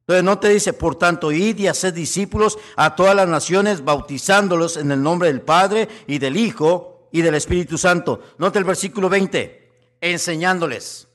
Entonces 0.02 0.24
no 0.24 0.38
te 0.38 0.50
dice, 0.50 0.74
por 0.74 0.96
tanto, 0.96 1.32
id 1.32 1.58
y 1.58 1.68
haced 1.68 1.94
discípulos 1.96 2.60
a 2.76 2.96
todas 2.96 3.16
las 3.16 3.28
naciones, 3.28 3.84
bautizándolos 3.84 4.78
en 4.78 4.92
el 4.92 5.02
nombre 5.02 5.30
del 5.30 5.42
Padre 5.42 5.90
y 6.06 6.20
del 6.20 6.38
Hijo 6.38 7.10
y 7.12 7.24
del 7.24 7.34
Espíritu 7.34 7.80
Santo. 7.80 8.22
Note 8.38 8.60
el 8.60 8.66
versículo 8.66 9.10
20, 9.10 9.98
enseñándoles. 10.02 11.08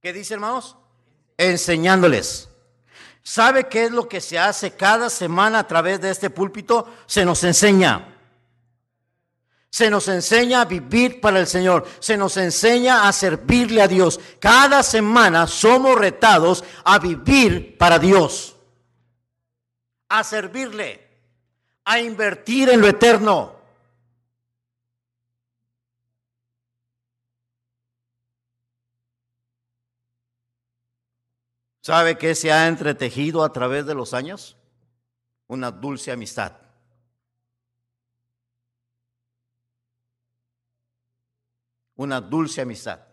¿Qué 0.00 0.12
dice, 0.12 0.34
hermanos? 0.34 0.76
Enseñándoles. 1.36 2.48
¿Sabe 3.24 3.68
qué 3.68 3.84
es 3.84 3.90
lo 3.90 4.06
que 4.06 4.20
se 4.20 4.38
hace 4.38 4.72
cada 4.72 5.08
semana 5.08 5.60
a 5.60 5.66
través 5.66 5.98
de 6.00 6.10
este 6.10 6.28
púlpito? 6.28 6.86
Se 7.06 7.24
nos 7.24 7.42
enseña. 7.42 8.10
Se 9.70 9.90
nos 9.90 10.06
enseña 10.08 10.60
a 10.60 10.66
vivir 10.66 11.22
para 11.22 11.40
el 11.40 11.46
Señor. 11.46 11.86
Se 12.00 12.18
nos 12.18 12.36
enseña 12.36 13.08
a 13.08 13.12
servirle 13.12 13.80
a 13.80 13.88
Dios. 13.88 14.20
Cada 14.38 14.82
semana 14.82 15.46
somos 15.46 15.98
retados 15.98 16.62
a 16.84 16.98
vivir 16.98 17.78
para 17.78 17.98
Dios. 17.98 18.56
A 20.10 20.22
servirle. 20.22 21.00
A 21.86 21.98
invertir 21.98 22.68
en 22.68 22.82
lo 22.82 22.88
eterno. 22.88 23.53
¿Sabe 31.84 32.16
qué 32.16 32.34
se 32.34 32.50
ha 32.50 32.66
entretejido 32.66 33.44
a 33.44 33.52
través 33.52 33.84
de 33.84 33.94
los 33.94 34.14
años? 34.14 34.56
Una 35.48 35.70
dulce 35.70 36.10
amistad. 36.10 36.56
Una 41.96 42.22
dulce 42.22 42.62
amistad. 42.62 43.06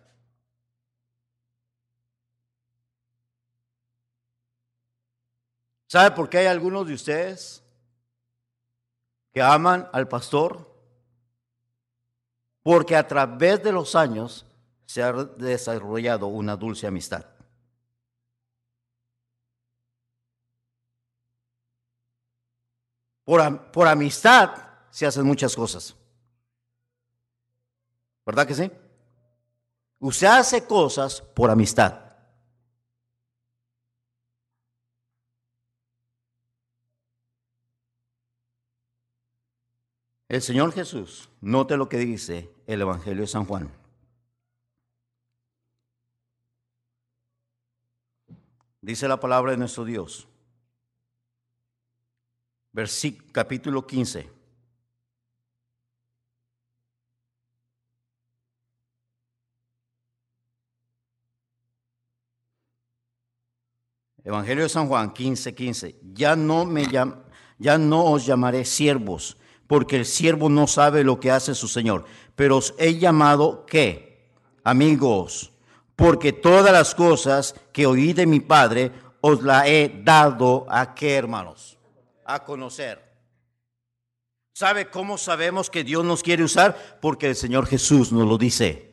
¿Sabe 5.87 6.11
por 6.15 6.29
qué 6.29 6.37
hay 6.37 6.45
algunos 6.45 6.87
de 6.87 6.93
ustedes 6.93 7.61
que 9.33 9.41
aman 9.41 9.89
al 9.91 10.07
pastor? 10.07 10.73
Porque 12.63 12.95
a 12.95 13.05
través 13.05 13.61
de 13.61 13.73
los 13.73 13.95
años 13.95 14.45
se 14.85 15.03
ha 15.03 15.11
desarrollado 15.11 16.27
una 16.27 16.55
dulce 16.55 16.87
amistad. 16.87 17.40
Por, 23.31 23.87
amistad 23.87 24.57
se 24.89 25.05
hacen 25.05 25.25
muchas 25.25 25.55
cosas. 25.55 25.95
¿Verdad 28.25 28.45
que 28.45 28.53
sí? 28.53 28.69
Usted 29.99 30.27
hace 30.27 30.65
cosas 30.65 31.21
por 31.21 31.49
amistad. 31.49 31.97
El 40.27 40.41
Señor 40.41 40.73
Jesús, 40.73 41.29
note 41.39 41.77
lo 41.77 41.87
que 41.87 41.99
dice 41.99 42.53
el 42.67 42.81
Evangelio 42.81 43.21
de 43.21 43.27
San 43.27 43.45
Juan. 43.45 43.71
Dice 48.81 49.07
la 49.07 49.21
palabra 49.21 49.53
de 49.53 49.57
nuestro 49.57 49.85
Dios. 49.85 50.27
Versículo 52.73 53.27
capítulo 53.31 53.85
15. 53.85 54.29
Evangelio 64.23 64.63
de 64.63 64.69
San 64.69 64.87
Juan 64.87 65.11
15, 65.11 65.55
15. 65.55 65.95
Ya 66.13 66.35
no 66.35 66.65
me 66.65 66.85
ya 66.85 67.77
no 67.77 68.05
os 68.05 68.25
llamaré 68.25 68.65
siervos 68.65 69.37
porque 69.71 69.95
el 69.95 70.05
siervo 70.05 70.49
no 70.49 70.67
sabe 70.67 71.03
lo 71.03 71.19
que 71.19 71.31
hace 71.31 71.55
su 71.55 71.69
Señor. 71.69 72.03
Pero 72.35 72.57
os 72.57 72.73
he 72.77 72.99
llamado, 72.99 73.65
¿qué? 73.65 74.29
Amigos, 74.65 75.53
porque 75.95 76.33
todas 76.33 76.73
las 76.73 76.93
cosas 76.93 77.55
que 77.71 77.85
oí 77.85 78.11
de 78.11 78.25
mi 78.25 78.41
Padre 78.41 78.91
os 79.21 79.41
la 79.43 79.67
he 79.67 80.01
dado 80.03 80.65
a 80.69 80.93
qué, 80.93 81.15
hermanos? 81.15 81.80
A 82.31 82.45
conocer. 82.45 83.11
¿Sabe 84.53 84.89
cómo 84.89 85.17
sabemos 85.17 85.69
que 85.69 85.83
Dios 85.83 86.05
nos 86.05 86.23
quiere 86.23 86.43
usar? 86.43 86.99
Porque 87.01 87.27
el 87.27 87.35
Señor 87.35 87.67
Jesús 87.67 88.13
nos 88.13 88.25
lo 88.25 88.37
dice. 88.37 88.91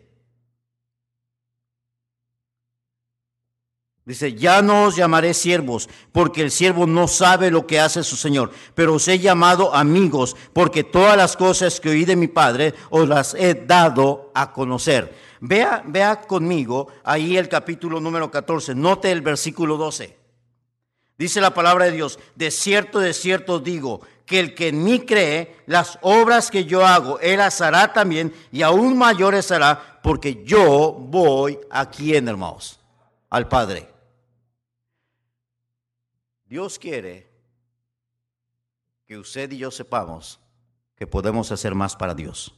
Dice, 4.04 4.34
ya 4.34 4.60
no 4.60 4.86
os 4.86 4.96
llamaré 4.96 5.34
siervos, 5.34 5.88
porque 6.10 6.42
el 6.42 6.50
siervo 6.50 6.86
no 6.86 7.06
sabe 7.06 7.52
lo 7.52 7.64
que 7.64 7.78
hace 7.78 8.02
su 8.02 8.16
Señor, 8.16 8.50
pero 8.74 8.94
os 8.94 9.06
he 9.06 9.20
llamado 9.20 9.72
amigos, 9.72 10.34
porque 10.52 10.82
todas 10.82 11.16
las 11.16 11.36
cosas 11.36 11.78
que 11.78 11.90
oí 11.90 12.04
de 12.04 12.16
mi 12.16 12.26
Padre 12.26 12.74
os 12.90 13.06
las 13.06 13.34
he 13.34 13.54
dado 13.54 14.32
a 14.34 14.52
conocer. 14.52 15.14
Vea, 15.40 15.84
vea 15.86 16.22
conmigo 16.22 16.88
ahí 17.04 17.36
el 17.36 17.48
capítulo 17.48 18.00
número 18.00 18.32
14, 18.32 18.74
note 18.74 19.12
el 19.12 19.20
versículo 19.20 19.76
12. 19.76 20.17
Dice 21.18 21.40
la 21.40 21.52
palabra 21.52 21.86
de 21.86 21.90
Dios, 21.90 22.18
de 22.36 22.52
cierto, 22.52 23.00
de 23.00 23.12
cierto 23.12 23.58
digo, 23.58 24.00
que 24.24 24.38
el 24.38 24.54
que 24.54 24.68
en 24.68 24.84
mí 24.84 25.00
cree, 25.04 25.56
las 25.66 25.98
obras 26.02 26.48
que 26.48 26.64
yo 26.64 26.86
hago, 26.86 27.18
él 27.18 27.38
las 27.38 27.60
hará 27.60 27.92
también, 27.92 28.32
y 28.52 28.62
aún 28.62 28.96
mayores 28.96 29.50
hará, 29.50 30.00
porque 30.00 30.44
yo 30.44 30.92
voy 30.92 31.58
aquí, 31.70 32.14
en 32.14 32.28
hermanos, 32.28 32.78
al 33.30 33.48
Padre. 33.48 33.92
Dios 36.44 36.78
quiere 36.78 37.28
que 39.04 39.18
usted 39.18 39.50
y 39.50 39.58
yo 39.58 39.70
sepamos 39.72 40.38
que 40.94 41.06
podemos 41.06 41.50
hacer 41.50 41.74
más 41.74 41.96
para 41.96 42.14
Dios. 42.14 42.54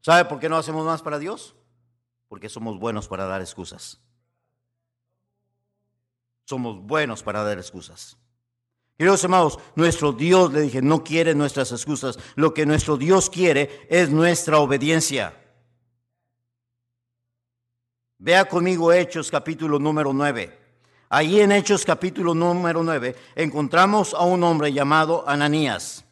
¿Sabe 0.00 0.24
por 0.24 0.38
qué 0.38 0.48
no 0.48 0.56
hacemos 0.56 0.86
más 0.86 1.02
para 1.02 1.18
Dios? 1.18 1.56
Porque 2.28 2.48
somos 2.48 2.78
buenos 2.78 3.08
para 3.08 3.26
dar 3.26 3.40
excusas. 3.40 4.00
Somos 6.48 6.80
buenos 6.80 7.22
para 7.22 7.42
dar 7.44 7.58
excusas. 7.58 8.16
Queridos 8.96 9.22
hermanos, 9.22 9.58
nuestro 9.74 10.12
Dios, 10.12 10.50
le 10.50 10.62
dije, 10.62 10.80
no 10.80 11.04
quiere 11.04 11.34
nuestras 11.34 11.72
excusas. 11.72 12.18
Lo 12.36 12.54
que 12.54 12.64
nuestro 12.64 12.96
Dios 12.96 13.28
quiere 13.28 13.86
es 13.90 14.08
nuestra 14.08 14.58
obediencia. 14.58 15.38
Vea 18.16 18.46
conmigo 18.46 18.90
Hechos 18.94 19.30
capítulo 19.30 19.78
número 19.78 20.14
9. 20.14 20.58
Allí 21.10 21.38
en 21.42 21.52
Hechos 21.52 21.84
capítulo 21.84 22.34
número 22.34 22.82
9 22.82 23.14
encontramos 23.36 24.14
a 24.14 24.22
un 24.22 24.42
hombre 24.42 24.72
llamado 24.72 25.28
Ananías. 25.28 26.02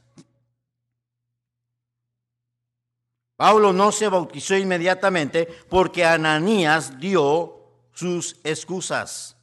Pablo 3.37 3.73
no 3.73 3.91
se 3.91 4.09
bautizó 4.09 4.55
inmediatamente 4.55 5.47
porque 5.71 6.05
Ananías 6.05 7.01
dio 7.01 7.89
sus 7.95 8.39
excusas. 8.45 9.36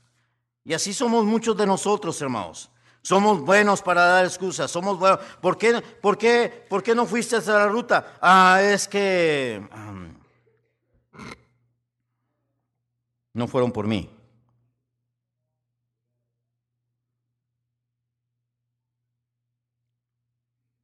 Y 0.65 0.73
así 0.73 0.93
somos 0.93 1.25
muchos 1.25 1.57
de 1.57 1.65
nosotros, 1.65 2.21
hermanos. 2.21 2.69
Somos 3.01 3.41
buenos 3.41 3.81
para 3.81 4.05
dar 4.05 4.25
excusas. 4.25 4.71
Somos 4.71 4.97
buenos. 4.97 5.19
¿Por 5.41 5.57
qué, 5.57 5.81
por 6.01 6.17
qué, 6.17 6.65
por 6.69 6.81
qué 6.81 6.95
no 6.95 7.05
fuiste 7.05 7.35
a 7.35 7.41
la 7.41 7.67
ruta? 7.67 8.17
Ah, 8.21 8.61
es 8.63 8.87
que 8.87 9.61
no 13.33 13.47
fueron 13.47 13.71
por 13.71 13.87
mí. 13.87 14.09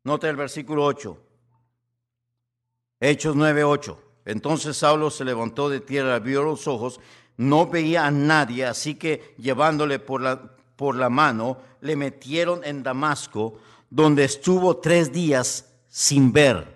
Nota 0.03 0.29
el 0.29 0.35
versículo 0.35 0.85
8. 0.85 1.17
Hechos 2.99 3.35
9, 3.35 3.63
8. 3.63 4.03
Entonces 4.25 4.75
Saulo 4.75 5.09
se 5.09 5.23
levantó 5.23 5.69
de 5.69 5.79
tierra, 5.79 6.19
vio 6.19 6.43
los 6.43 6.67
ojos, 6.67 6.99
no 7.39 7.67
veía 7.67 8.05
a 8.05 8.11
nadie, 8.11 8.65
así 8.65 8.95
que 8.95 9.33
llevándole 9.37 9.97
por 9.97 10.19
la, 10.19 10.41
por 10.75 10.97
la 10.97 11.09
mano, 11.09 11.57
le 11.79 11.95
metieron 11.95 12.65
en 12.65 12.83
Damasco, 12.83 13.59
donde 13.89 14.25
estuvo 14.25 14.75
tres 14.77 15.13
días 15.13 15.73
sin 15.87 16.33
ver, 16.33 16.67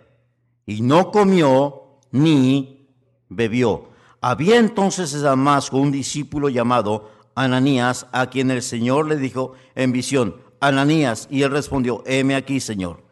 y 0.66 0.82
no 0.82 1.12
comió 1.12 2.00
ni 2.12 2.88
bebió. 3.28 3.90
Había 4.22 4.58
entonces 4.58 5.14
en 5.14 5.24
Damasco 5.24 5.78
un 5.78 5.92
discípulo 5.92 6.48
llamado 6.48 7.12
Ananías, 7.36 8.08
a 8.14 8.30
quien 8.30 8.50
el 8.50 8.62
Señor 8.62 9.08
le 9.08 9.18
dijo 9.18 9.56
en 9.76 9.92
visión, 9.92 10.38
Ananías, 10.62 11.28
y 11.30 11.42
él 11.44 11.52
respondió, 11.52 12.04
heme 12.06 12.36
aquí, 12.36 12.62
Señor. 12.62 13.04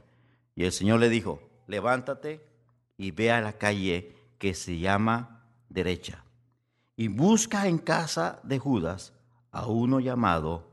Y 0.56 0.64
el 0.64 0.72
Señor 0.72 1.02
le 1.02 1.10
dijo, 1.10 1.42
levántate 1.68 2.48
y 2.96 3.12
ve 3.12 3.30
a 3.30 3.42
la 3.42 3.58
calle 3.58 4.16
que 4.38 4.54
se 4.54 4.80
llama 4.80 5.44
derecha 5.68 6.24
y 7.02 7.08
busca 7.08 7.66
en 7.68 7.80
casa 7.80 8.40
de 8.44 8.60
Judas 8.60 9.12
a 9.52 9.66
uno 9.66 10.00
llamado 10.00 10.68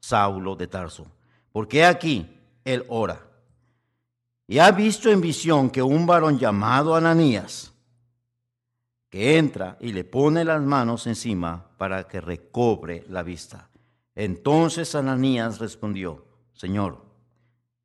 Saulo 0.00 0.56
de 0.56 0.68
Tarso, 0.68 1.06
porque 1.52 1.84
aquí 1.84 2.26
él 2.64 2.82
ora. 2.88 3.20
Y 4.46 4.58
ha 4.58 4.70
visto 4.70 5.10
en 5.10 5.20
visión 5.20 5.68
que 5.68 5.82
un 5.82 6.06
varón 6.06 6.38
llamado 6.38 6.96
Ananías, 6.96 7.74
que 9.10 9.36
entra 9.36 9.76
y 9.78 9.92
le 9.92 10.04
pone 10.04 10.46
las 10.46 10.62
manos 10.62 11.06
encima 11.06 11.66
para 11.76 12.08
que 12.08 12.22
recobre 12.22 13.04
la 13.10 13.22
vista. 13.22 13.68
Entonces 14.14 14.94
Ananías 14.94 15.58
respondió, 15.58 16.24
Señor, 16.54 17.04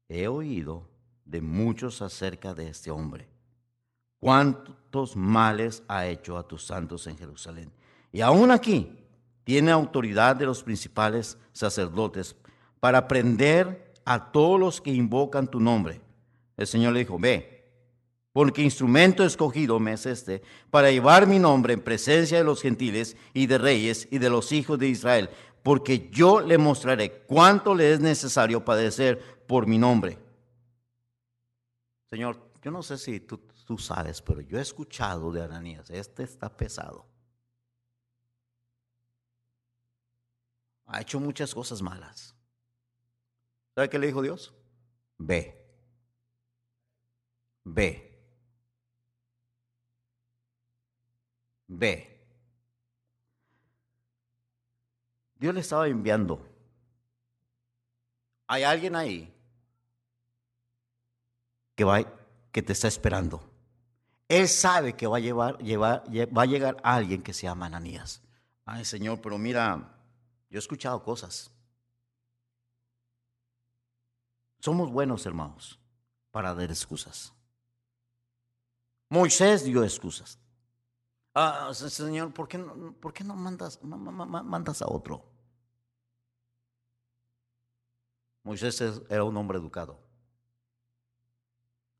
he 0.07 0.29
oído 0.29 0.87
de 1.25 1.41
muchos 1.41 2.01
acerca 2.01 2.53
de 2.53 2.69
este 2.69 2.89
hombre. 2.89 3.27
Cuántos 4.17 5.17
males 5.17 5.83
ha 5.89 6.05
hecho 6.05 6.37
a 6.37 6.47
tus 6.47 6.65
santos 6.65 7.05
en 7.07 7.17
Jerusalén. 7.17 7.80
Y 8.11 8.21
aún 8.21 8.51
aquí 8.51 8.97
tiene 9.43 9.71
autoridad 9.71 10.35
de 10.35 10.45
los 10.45 10.63
principales 10.63 11.37
sacerdotes 11.53 12.35
para 12.79 13.07
prender 13.07 13.93
a 14.05 14.31
todos 14.31 14.59
los 14.59 14.81
que 14.81 14.91
invocan 14.91 15.47
tu 15.47 15.59
nombre. 15.59 16.01
El 16.57 16.67
Señor 16.67 16.93
le 16.93 16.99
dijo, 16.99 17.17
ve, 17.17 17.61
porque 18.33 18.61
instrumento 18.61 19.23
escogido 19.23 19.79
me 19.79 19.93
es 19.93 20.05
este, 20.05 20.41
para 20.69 20.91
llevar 20.91 21.27
mi 21.27 21.39
nombre 21.39 21.73
en 21.73 21.81
presencia 21.81 22.37
de 22.37 22.43
los 22.43 22.61
gentiles 22.61 23.17
y 23.33 23.47
de 23.47 23.57
reyes 23.57 24.07
y 24.11 24.19
de 24.19 24.29
los 24.29 24.51
hijos 24.51 24.79
de 24.79 24.87
Israel, 24.87 25.29
porque 25.63 26.09
yo 26.11 26.41
le 26.41 26.57
mostraré 26.57 27.23
cuánto 27.27 27.75
le 27.75 27.93
es 27.93 27.99
necesario 27.99 28.63
padecer 28.63 29.43
por 29.47 29.67
mi 29.67 29.77
nombre. 29.77 30.17
Señor, 32.09 32.37
yo 32.61 32.71
no 32.71 32.83
sé 32.83 32.97
si 32.97 33.19
tú, 33.19 33.39
tú 33.65 33.77
sabes, 33.77 34.21
pero 34.21 34.41
yo 34.41 34.57
he 34.57 34.61
escuchado 34.61 35.31
de 35.31 35.43
Ananías, 35.43 35.89
este 35.89 36.23
está 36.23 36.49
pesado. 36.49 37.10
Ha 40.93 40.99
hecho 40.99 41.21
muchas 41.21 41.53
cosas 41.53 41.81
malas. 41.81 42.35
¿Sabe 43.73 43.89
qué 43.89 43.97
le 43.97 44.07
dijo 44.07 44.21
Dios? 44.21 44.53
Ve. 45.17 45.57
Ve. 47.63 48.11
Ve. 51.67 52.07
Dios 55.35 55.53
le 55.55 55.61
estaba 55.61 55.87
enviando 55.87 56.45
Hay 58.47 58.63
alguien 58.63 58.97
ahí 58.97 59.33
que, 61.73 61.85
va, 61.85 62.03
que 62.51 62.61
te 62.61 62.73
está 62.73 62.89
esperando. 62.89 63.49
Él 64.27 64.49
sabe 64.49 64.93
que 64.97 65.07
va 65.07 65.17
a, 65.17 65.19
llevar, 65.21 65.57
llevar, 65.59 66.03
va 66.37 66.41
a 66.41 66.45
llegar 66.45 66.77
alguien 66.83 67.23
que 67.23 67.33
se 67.33 67.43
llama 67.43 67.67
Ananías. 67.67 68.21
Ay, 68.65 68.83
Señor, 68.83 69.21
pero 69.21 69.37
mira, 69.37 70.00
yo 70.51 70.57
he 70.57 70.59
escuchado 70.59 71.01
cosas. 71.01 71.49
Somos 74.59 74.91
buenos, 74.91 75.25
hermanos, 75.25 75.79
para 76.29 76.53
dar 76.53 76.69
excusas. 76.69 77.33
Moisés 79.09 79.63
dio 79.63 79.81
excusas. 79.83 80.37
Ah, 81.33 81.71
señor, 81.73 82.33
¿por 82.33 82.49
qué 82.49 82.57
no, 82.57 83.35
mandas 83.35 84.81
a 84.81 84.87
otro? 84.87 85.25
Moisés 88.43 88.81
era 89.09 89.23
un 89.23 89.37
hombre 89.37 89.57
educado. 89.57 89.97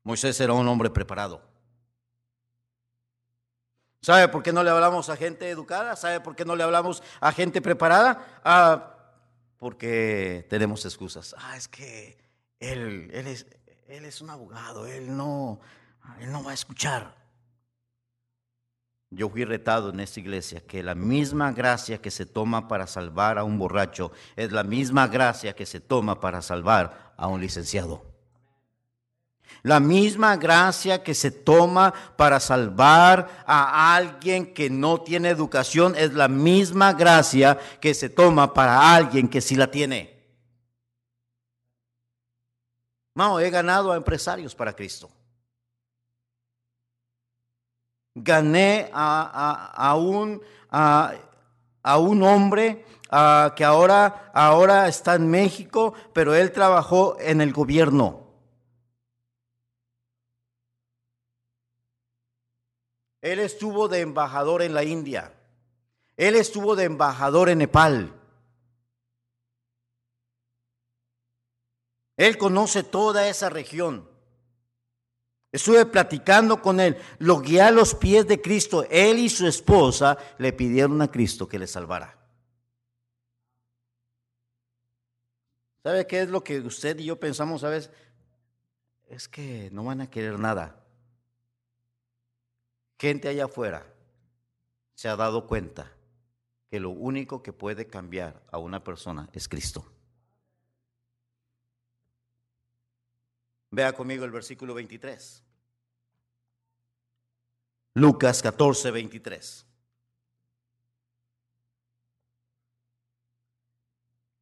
Moisés 0.02 0.38
era 0.40 0.52
un 0.52 0.68
hombre 0.68 0.90
preparado. 0.90 1.51
¿Sabe 4.02 4.26
por 4.26 4.42
qué 4.42 4.52
no 4.52 4.64
le 4.64 4.70
hablamos 4.70 5.08
a 5.08 5.16
gente 5.16 5.48
educada? 5.48 5.94
¿Sabe 5.94 6.20
por 6.20 6.34
qué 6.34 6.44
no 6.44 6.56
le 6.56 6.64
hablamos 6.64 7.04
a 7.20 7.30
gente 7.30 7.62
preparada? 7.62 8.40
Ah, 8.44 8.96
porque 9.58 10.44
tenemos 10.50 10.84
excusas. 10.84 11.36
Ah, 11.38 11.56
es 11.56 11.68
que 11.68 12.18
él, 12.58 13.08
él, 13.12 13.28
es, 13.28 13.46
él 13.86 14.04
es 14.04 14.20
un 14.20 14.30
abogado, 14.30 14.88
él 14.88 15.16
no, 15.16 15.60
él 16.18 16.32
no 16.32 16.42
va 16.42 16.50
a 16.50 16.54
escuchar. 16.54 17.14
Yo 19.10 19.28
fui 19.28 19.44
retado 19.44 19.90
en 19.90 20.00
esta 20.00 20.18
iglesia 20.18 20.66
que 20.66 20.82
la 20.82 20.96
misma 20.96 21.52
gracia 21.52 21.98
que 21.98 22.10
se 22.10 22.26
toma 22.26 22.66
para 22.66 22.88
salvar 22.88 23.38
a 23.38 23.44
un 23.44 23.56
borracho 23.56 24.10
es 24.34 24.50
la 24.50 24.64
misma 24.64 25.06
gracia 25.06 25.54
que 25.54 25.66
se 25.66 25.78
toma 25.78 26.18
para 26.18 26.42
salvar 26.42 27.14
a 27.16 27.28
un 27.28 27.40
licenciado. 27.40 28.11
La 29.62 29.78
misma 29.78 30.36
gracia 30.36 31.04
que 31.04 31.14
se 31.14 31.30
toma 31.30 31.94
para 32.16 32.40
salvar 32.40 33.44
a 33.46 33.94
alguien 33.94 34.52
que 34.52 34.68
no 34.68 35.00
tiene 35.02 35.28
educación 35.28 35.94
es 35.96 36.14
la 36.14 36.26
misma 36.26 36.94
gracia 36.94 37.58
que 37.80 37.94
se 37.94 38.08
toma 38.10 38.52
para 38.54 38.94
alguien 38.94 39.28
que 39.28 39.40
sí 39.40 39.54
la 39.54 39.70
tiene. 39.70 40.12
No, 43.14 43.38
he 43.38 43.50
ganado 43.50 43.92
a 43.92 43.96
empresarios 43.96 44.54
para 44.54 44.74
Cristo. 44.74 45.10
Gané 48.14 48.90
a, 48.92 49.94
un, 49.96 50.42
a, 50.70 51.98
un 51.98 52.22
hombre 52.22 52.84
que 53.54 53.64
ahora, 53.64 54.30
ahora 54.34 54.88
está 54.88 55.14
en 55.14 55.30
México, 55.30 55.94
pero 56.12 56.34
él 56.34 56.52
trabajó 56.52 57.16
en 57.20 57.40
el 57.40 57.52
gobierno. 57.52 58.21
Él 63.22 63.38
estuvo 63.38 63.86
de 63.86 64.00
embajador 64.00 64.62
en 64.62 64.74
la 64.74 64.82
India. 64.82 65.32
Él 66.16 66.34
estuvo 66.34 66.74
de 66.74 66.84
embajador 66.84 67.48
en 67.48 67.58
Nepal. 67.58 68.12
Él 72.16 72.36
conoce 72.36 72.82
toda 72.82 73.28
esa 73.28 73.48
región. 73.48 74.10
Estuve 75.52 75.86
platicando 75.86 76.60
con 76.60 76.80
él, 76.80 76.96
lo 77.18 77.40
guié 77.40 77.62
a 77.62 77.70
los 77.70 77.94
pies 77.94 78.26
de 78.26 78.40
Cristo. 78.40 78.84
Él 78.90 79.18
y 79.18 79.28
su 79.28 79.46
esposa 79.46 80.18
le 80.38 80.52
pidieron 80.52 81.00
a 81.00 81.10
Cristo 81.10 81.46
que 81.46 81.58
le 81.58 81.66
salvara. 81.66 82.18
¿Sabe 85.82 86.06
qué 86.06 86.22
es 86.22 86.28
lo 86.28 86.42
que 86.42 86.60
usted 86.60 86.98
y 86.98 87.04
yo 87.04 87.20
pensamos 87.20 87.62
a 87.64 87.68
veces? 87.68 87.90
Es 89.08 89.28
que 89.28 89.68
no 89.72 89.84
van 89.84 90.00
a 90.00 90.10
querer 90.10 90.38
nada 90.38 90.81
gente 93.02 93.26
allá 93.26 93.46
afuera 93.46 93.84
se 94.94 95.08
ha 95.08 95.16
dado 95.16 95.48
cuenta 95.48 95.90
que 96.70 96.78
lo 96.78 96.90
único 96.90 97.42
que 97.42 97.52
puede 97.52 97.88
cambiar 97.88 98.40
a 98.52 98.58
una 98.58 98.84
persona 98.84 99.28
es 99.32 99.48
Cristo. 99.48 99.84
Vea 103.72 103.92
conmigo 103.92 104.24
el 104.24 104.30
versículo 104.30 104.72
23. 104.74 105.42
Lucas 107.94 108.40
14, 108.40 108.92
23. 108.92 109.66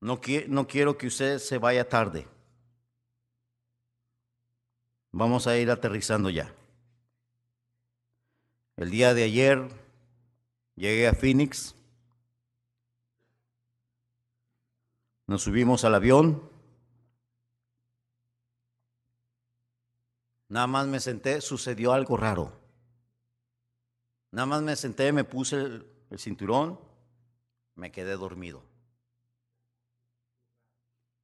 No, 0.01 0.21
no 0.49 0.67
quiero 0.67 0.99
que 0.99 1.07
usted 1.07 1.39
se 1.39 1.57
vaya 1.57 1.89
tarde. 1.89 2.29
Vamos 5.13 5.47
a 5.47 5.57
ir 5.57 5.71
aterrizando 5.71 6.29
ya. 6.29 6.55
El 8.81 8.89
día 8.89 9.13
de 9.13 9.25
ayer 9.25 9.69
llegué 10.75 11.07
a 11.07 11.13
Phoenix, 11.13 11.75
nos 15.27 15.43
subimos 15.43 15.85
al 15.85 15.95
avión, 15.95 16.43
nada 20.49 20.67
más 20.67 20.87
me 20.87 20.99
senté, 20.99 21.43
sucedió 21.43 21.93
algo 21.93 22.17
raro. 22.17 22.55
Nada 24.31 24.47
más 24.47 24.63
me 24.63 24.75
senté, 24.77 25.13
me 25.13 25.25
puse 25.25 25.57
el, 25.57 25.87
el 26.09 26.19
cinturón, 26.19 26.81
me 27.75 27.93
quedé 27.93 28.17
dormido. 28.17 28.63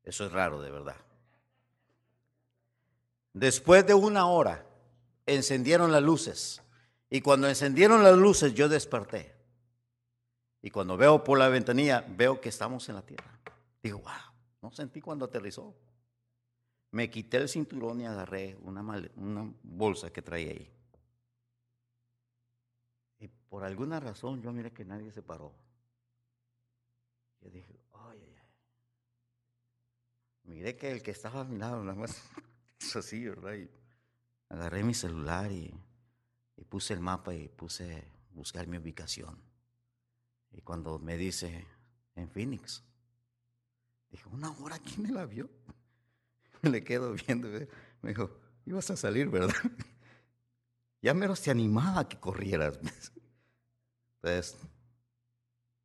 Eso 0.04 0.26
es 0.26 0.32
raro, 0.32 0.60
de 0.60 0.70
verdad. 0.70 0.96
Después 3.32 3.86
de 3.86 3.94
una 3.94 4.26
hora, 4.26 4.62
encendieron 5.24 5.90
las 5.90 6.02
luces. 6.02 6.60
Y 7.08 7.20
cuando 7.20 7.48
encendieron 7.48 8.02
las 8.02 8.16
luces, 8.16 8.54
yo 8.54 8.68
desperté. 8.68 9.34
Y 10.62 10.70
cuando 10.70 10.96
veo 10.96 11.22
por 11.22 11.38
la 11.38 11.48
ventanilla, 11.48 12.04
veo 12.08 12.40
que 12.40 12.48
estamos 12.48 12.88
en 12.88 12.96
la 12.96 13.02
tierra. 13.02 13.38
Digo, 13.82 13.98
wow, 14.00 14.12
no 14.62 14.70
sentí 14.72 15.00
cuando 15.00 15.24
aterrizó. 15.24 15.76
Me 16.90 17.08
quité 17.10 17.36
el 17.36 17.48
cinturón 17.48 18.00
y 18.00 18.06
agarré 18.06 18.56
una, 18.62 18.80
una 19.16 19.54
bolsa 19.62 20.12
que 20.12 20.22
traía 20.22 20.50
ahí. 20.50 20.72
Y 23.20 23.28
por 23.28 23.64
alguna 23.64 24.00
razón 24.00 24.42
yo 24.42 24.52
miré 24.52 24.72
que 24.72 24.84
nadie 24.84 25.12
se 25.12 25.22
paró. 25.22 25.54
Yo 27.40 27.50
dije, 27.50 27.78
ay, 27.92 28.18
ay, 28.20 28.34
ay. 28.36 28.50
Miré 30.44 30.76
que 30.76 30.90
el 30.90 31.02
que 31.02 31.12
estaba 31.12 31.42
a 31.42 31.44
mi 31.44 31.58
lado, 31.58 31.82
nada 31.84 31.96
más, 31.96 32.20
es 32.80 32.96
así, 32.96 33.24
¿verdad? 33.24 33.54
Y 33.54 33.70
agarré 34.48 34.82
mi 34.82 34.94
celular 34.94 35.52
y 35.52 35.72
y 36.56 36.64
puse 36.64 36.94
el 36.94 37.00
mapa 37.00 37.34
y 37.34 37.48
puse 37.48 38.04
buscar 38.32 38.66
mi 38.66 38.78
ubicación. 38.78 39.38
Y 40.52 40.62
cuando 40.62 40.98
me 40.98 41.16
dice 41.16 41.66
en 42.14 42.28
Phoenix, 42.30 42.82
dije, 44.10 44.28
una 44.28 44.50
hora, 44.58 44.78
¿quién 44.78 45.02
me 45.02 45.10
la 45.10 45.26
vio? 45.26 45.50
Me 46.62 46.70
le 46.70 46.82
quedo 46.82 47.12
viendo, 47.12 47.48
me 48.02 48.10
dijo, 48.10 48.30
ibas 48.64 48.90
a 48.90 48.96
salir, 48.96 49.28
¿verdad? 49.28 49.54
Ya 51.02 51.12
menos 51.14 51.42
te 51.42 51.50
animaba 51.52 52.00
a 52.00 52.08
que 52.08 52.18
corrieras. 52.18 52.80
Entonces, 54.16 54.56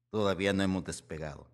todavía 0.10 0.52
no 0.52 0.64
hemos 0.64 0.84
despegado. 0.84 1.48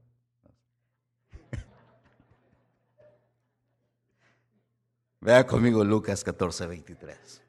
Vea 5.19 5.45
conmigo 5.45 5.83
Lucas 5.83 6.23
14, 6.23 6.67
23. 6.67 7.46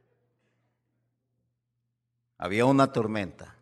Había 2.38 2.66
una 2.66 2.92
tormenta 2.92 3.56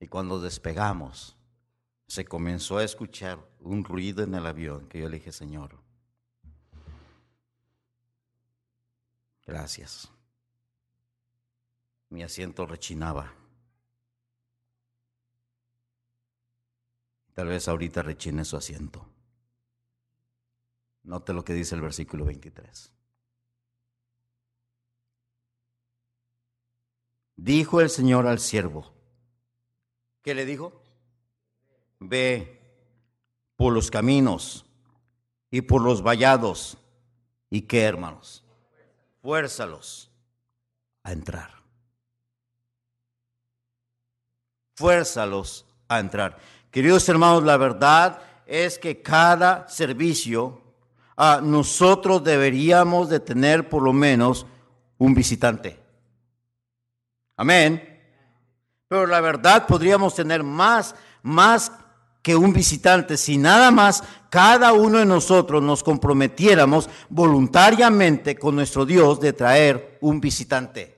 y 0.00 0.08
cuando 0.08 0.40
despegamos 0.40 1.36
se 2.08 2.24
comenzó 2.24 2.78
a 2.78 2.84
escuchar 2.84 3.38
un 3.60 3.84
ruido 3.84 4.24
en 4.24 4.34
el 4.34 4.44
avión 4.46 4.88
que 4.88 5.00
yo 5.00 5.08
le 5.08 5.18
dije, 5.18 5.30
Señor, 5.30 5.78
gracias. 9.46 10.10
Mi 12.08 12.24
asiento 12.24 12.66
rechinaba. 12.66 13.32
Tal 17.32 17.46
vez 17.46 17.68
ahorita 17.68 18.02
rechine 18.02 18.44
su 18.44 18.56
asiento. 18.56 19.08
Note 21.04 21.32
lo 21.32 21.44
que 21.44 21.54
dice 21.54 21.76
el 21.76 21.80
versículo 21.80 22.24
23. 22.24 22.92
Dijo 27.36 27.80
el 27.80 27.90
Señor 27.90 28.26
al 28.26 28.38
siervo. 28.38 28.92
¿Qué 30.22 30.34
le 30.34 30.44
dijo? 30.44 30.82
Ve 31.98 32.60
por 33.56 33.72
los 33.72 33.90
caminos 33.90 34.64
y 35.50 35.62
por 35.62 35.82
los 35.82 36.02
vallados. 36.02 36.78
¿Y 37.50 37.62
qué, 37.62 37.82
hermanos? 37.82 38.44
Fuérzalos 39.20 40.10
a 41.02 41.12
entrar. 41.12 41.62
Fuérzalos 44.74 45.66
a 45.88 46.00
entrar. 46.00 46.38
Queridos 46.70 47.08
hermanos, 47.08 47.42
la 47.44 47.56
verdad 47.56 48.22
es 48.46 48.78
que 48.78 49.02
cada 49.02 49.68
servicio 49.68 50.62
ah, 51.16 51.40
nosotros 51.42 52.24
deberíamos 52.24 53.08
de 53.08 53.20
tener 53.20 53.68
por 53.68 53.82
lo 53.82 53.92
menos 53.92 54.46
un 54.98 55.14
visitante. 55.14 55.81
Amén. 57.42 58.00
Pero 58.86 59.04
la 59.04 59.20
verdad 59.20 59.66
podríamos 59.66 60.14
tener 60.14 60.44
más, 60.44 60.94
más 61.22 61.72
que 62.22 62.36
un 62.36 62.52
visitante 62.52 63.16
si 63.16 63.36
nada 63.36 63.72
más 63.72 64.04
cada 64.30 64.72
uno 64.72 64.98
de 64.98 65.06
nosotros 65.06 65.60
nos 65.60 65.82
comprometiéramos 65.82 66.88
voluntariamente 67.08 68.36
con 68.38 68.54
nuestro 68.54 68.86
Dios 68.86 69.18
de 69.18 69.32
traer 69.32 69.98
un 70.02 70.20
visitante. 70.20 70.96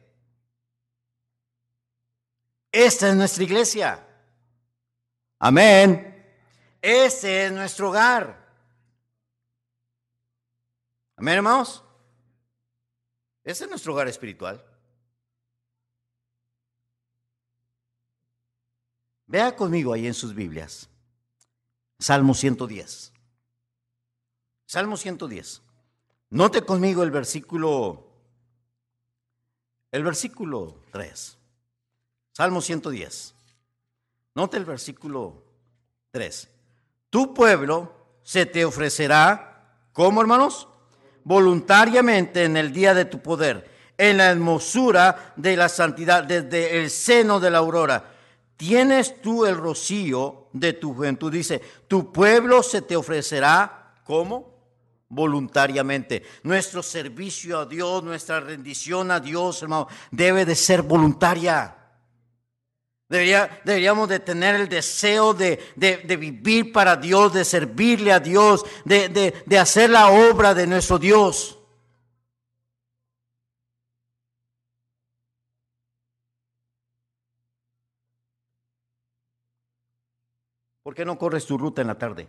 Esta 2.70 3.08
es 3.08 3.16
nuestra 3.16 3.42
iglesia. 3.42 4.06
Amén. 5.38 6.28
Este 6.82 7.46
es 7.46 7.52
nuestro 7.52 7.88
hogar. 7.88 8.46
Amén, 11.16 11.36
hermanos. 11.36 11.82
Este 13.42 13.64
es 13.64 13.70
nuestro 13.70 13.94
hogar 13.94 14.08
espiritual. 14.08 14.73
Vea 19.26 19.56
conmigo 19.56 19.92
ahí 19.92 20.06
en 20.06 20.14
sus 20.14 20.34
Biblias. 20.34 20.88
Salmo 21.98 22.34
110. 22.34 23.12
Salmo 24.66 24.96
110. 24.96 25.62
Note 26.30 26.62
conmigo 26.62 27.02
el 27.02 27.10
versículo 27.10 28.10
el 29.92 30.02
versículo 30.02 30.80
3. 30.90 31.38
Salmo 32.32 32.60
110. 32.60 33.34
Note 34.34 34.56
el 34.56 34.64
versículo 34.64 35.44
3. 36.10 36.48
Tu 37.10 37.32
pueblo 37.32 37.92
se 38.24 38.44
te 38.44 38.64
ofrecerá, 38.64 39.86
¿cómo 39.92 40.20
hermanos? 40.20 40.66
Voluntariamente 41.22 42.42
en 42.42 42.56
el 42.56 42.72
día 42.72 42.92
de 42.92 43.04
tu 43.04 43.20
poder, 43.20 43.70
en 43.96 44.16
la 44.16 44.32
hermosura 44.32 45.32
de 45.36 45.56
la 45.56 45.68
santidad, 45.68 46.24
desde 46.24 46.80
el 46.80 46.90
seno 46.90 47.38
de 47.38 47.52
la 47.52 47.58
aurora 47.58 48.13
tienes 48.56 49.20
tú 49.20 49.44
el 49.46 49.56
rocío 49.56 50.48
de 50.52 50.72
tu 50.72 50.94
juventud. 50.94 51.32
Dice, 51.32 51.60
tu 51.88 52.12
pueblo 52.12 52.62
se 52.62 52.82
te 52.82 52.96
ofrecerá 52.96 53.94
como 54.04 54.54
voluntariamente. 55.08 56.22
Nuestro 56.42 56.82
servicio 56.82 57.58
a 57.60 57.66
Dios, 57.66 58.02
nuestra 58.02 58.40
rendición 58.40 59.10
a 59.10 59.20
Dios, 59.20 59.62
hermano, 59.62 59.88
debe 60.10 60.44
de 60.44 60.54
ser 60.54 60.82
voluntaria. 60.82 61.76
Debería, 63.08 63.60
deberíamos 63.64 64.08
de 64.08 64.18
tener 64.18 64.54
el 64.56 64.68
deseo 64.68 65.34
de, 65.34 65.60
vivir 66.18 66.72
para 66.72 66.96
Dios, 66.96 67.32
de 67.32 67.44
servirle 67.44 68.12
a 68.12 68.20
Dios, 68.20 68.64
de, 68.84 69.34
de 69.44 69.58
hacer 69.58 69.90
la 69.90 70.10
obra 70.10 70.54
de 70.54 70.66
nuestro 70.66 70.98
Dios. 70.98 71.58
¿Por 80.84 80.94
qué 80.94 81.06
no 81.06 81.16
corres 81.16 81.46
tu 81.46 81.56
ruta 81.56 81.80
en 81.80 81.86
la 81.86 81.96
tarde? 81.96 82.28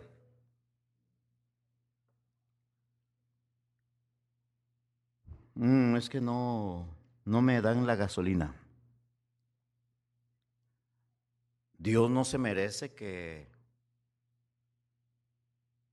Mm, 5.54 5.96
es 5.96 6.08
que 6.08 6.22
no, 6.22 6.88
no 7.26 7.42
me 7.42 7.60
dan 7.60 7.86
la 7.86 7.96
gasolina. 7.96 8.54
Dios 11.76 12.10
no 12.10 12.24
se 12.24 12.38
merece 12.38 12.94
que, 12.94 13.46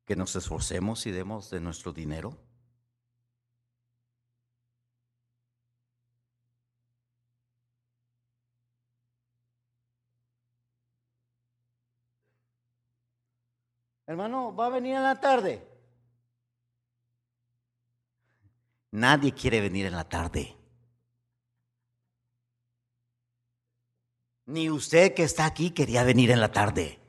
que 0.06 0.16
nos 0.16 0.34
esforcemos 0.38 1.06
y 1.06 1.12
demos 1.12 1.50
de 1.50 1.60
nuestro 1.60 1.92
dinero. 1.92 2.38
Hermano, 14.06 14.54
¿va 14.56 14.66
a 14.68 14.70
venir 14.70 14.96
en 14.96 15.04
la 15.04 15.20
tarde? 15.20 15.66
Nadie 18.92 19.34
quiere 19.34 19.62
venir 19.62 19.86
en 19.86 19.96
la 19.96 20.08
tarde. 20.08 20.56
Ni 24.46 24.70
usted 24.70 25.14
que 25.14 25.24
está 25.24 25.46
aquí 25.46 25.72
quería 25.72 26.04
venir 26.04 26.32
en 26.32 26.42
la 26.42 26.52
tarde. 26.52 27.00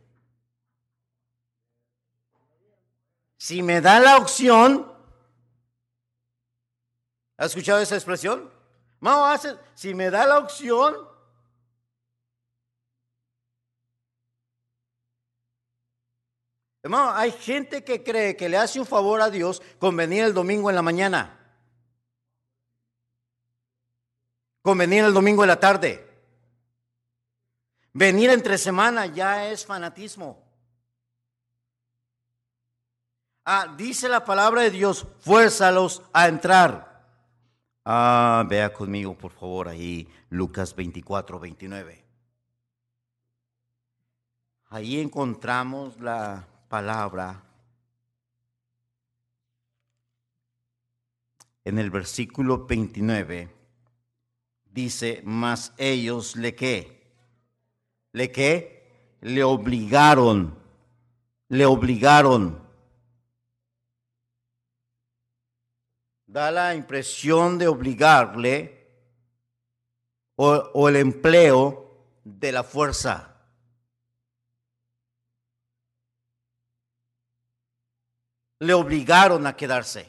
Si 3.37 3.63
me 3.63 3.81
da 3.81 4.01
la 4.01 4.17
opción, 4.17 4.91
¿ha 7.37 7.45
escuchado 7.45 7.81
esa 7.81 7.97
expresión? 7.97 8.51
hace, 9.03 9.57
si 9.75 9.95
me 9.95 10.11
da 10.11 10.27
la 10.27 10.39
opción, 10.39 10.97
Hermano, 16.85 17.13
hay 17.15 17.33
gente 17.33 17.83
que 17.83 18.03
cree 18.03 18.37
que 18.37 18.47
le 18.47 18.59
hace 18.59 18.79
un 18.79 18.85
favor 18.85 19.23
a 19.23 19.31
Dios 19.31 19.63
con 19.79 19.97
venir 19.97 20.23
el 20.23 20.35
domingo 20.35 20.69
en 20.69 20.77
la 20.77 20.83
mañana. 20.83 21.41
Con 24.61 24.77
venir 24.77 25.03
el 25.03 25.15
domingo 25.15 25.43
en 25.45 25.49
la 25.49 25.59
tarde. 25.59 26.07
Venir 27.95 28.29
entre 28.29 28.59
semana 28.59 29.07
ya 29.07 29.49
es 29.49 29.65
fanatismo. 29.65 30.45
Ah, 33.47 33.75
dice 33.79 34.07
la 34.07 34.23
palabra 34.23 34.61
de 34.61 34.71
Dios, 34.71 35.07
fuérzalos 35.21 36.03
a 36.13 36.29
entrar. 36.29 37.03
Ah, 37.87 38.45
vea 38.47 38.75
conmigo, 38.75 39.17
por 39.17 39.33
favor, 39.33 39.69
ahí 39.69 40.07
Lucas 40.29 40.77
24, 40.77 41.41
29. 41.41 42.05
Ahí 44.67 45.01
encontramos 45.01 45.99
la 45.99 46.47
palabra 46.69 47.43
en 51.65 51.79
el 51.79 51.91
versículo 51.91 52.67
29 52.67 53.49
dice, 54.71 55.23
mas 55.25 55.73
ellos 55.79 56.37
le 56.37 56.55
qué, 56.55 57.11
le 58.13 58.31
qué, 58.31 59.19
le 59.23 59.43
obligaron, 59.43 60.59
le 61.49 61.65
obligaron. 61.65 62.63
Da 66.27 66.51
la 66.51 66.75
impresión 66.75 67.59
de 67.59 67.69
obligarle 67.69 68.87
o, 70.37 70.53
o 70.75 70.89
el 70.89 70.97
empleo 70.97 72.21
de 72.25 72.53
la 72.53 72.65
fuerza. 72.65 73.34
Le 78.65 78.75
obligaron 78.75 79.47
a 79.47 79.57
quedarse. 79.57 80.07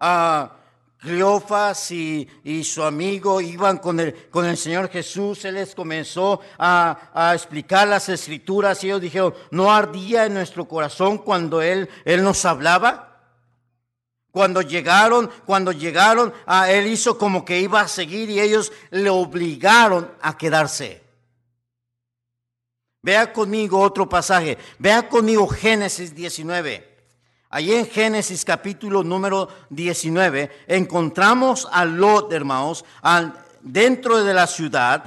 A 0.00 0.56
Cleofas 0.98 1.90
y, 1.90 2.28
su 2.64 2.82
amigo 2.82 3.40
iban 3.40 3.78
con 3.78 4.00
el, 4.00 4.28
con 4.30 4.46
el 4.46 4.56
Señor 4.56 4.88
Jesús, 4.88 5.44
Él 5.44 5.54
les 5.54 5.74
comenzó 5.74 6.40
a, 6.58 7.10
a, 7.14 7.34
explicar 7.34 7.86
las 7.86 8.08
escrituras 8.08 8.82
y 8.82 8.88
ellos 8.88 9.00
dijeron, 9.00 9.34
¿no 9.50 9.72
ardía 9.72 10.26
en 10.26 10.34
nuestro 10.34 10.66
corazón 10.66 11.18
cuando 11.18 11.62
Él, 11.62 11.88
él 12.04 12.24
nos 12.24 12.44
hablaba? 12.44 13.02
Cuando 14.30 14.62
llegaron, 14.62 15.30
cuando 15.46 15.72
llegaron, 15.72 16.32
a 16.46 16.70
Él 16.70 16.86
hizo 16.86 17.16
como 17.18 17.44
que 17.44 17.60
iba 17.60 17.80
a 17.80 17.88
seguir 17.88 18.28
y 18.28 18.40
ellos 18.40 18.72
le 18.90 19.10
obligaron 19.10 20.10
a 20.20 20.36
quedarse. 20.36 21.02
Vea 23.02 23.32
conmigo 23.32 23.78
otro 23.78 24.08
pasaje, 24.08 24.58
vea 24.78 25.08
conmigo 25.08 25.46
Génesis 25.46 26.14
19. 26.14 26.95
Allí 27.48 27.72
en 27.72 27.86
Génesis 27.86 28.44
capítulo 28.44 29.04
número 29.04 29.48
19 29.70 30.50
encontramos 30.66 31.68
a 31.70 31.84
Lot, 31.84 32.32
hermanos, 32.32 32.84
dentro 33.62 34.24
de 34.24 34.34
la 34.34 34.48
ciudad, 34.48 35.04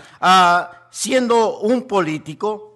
siendo 0.89 1.59
un 1.59 1.87
político. 1.87 2.68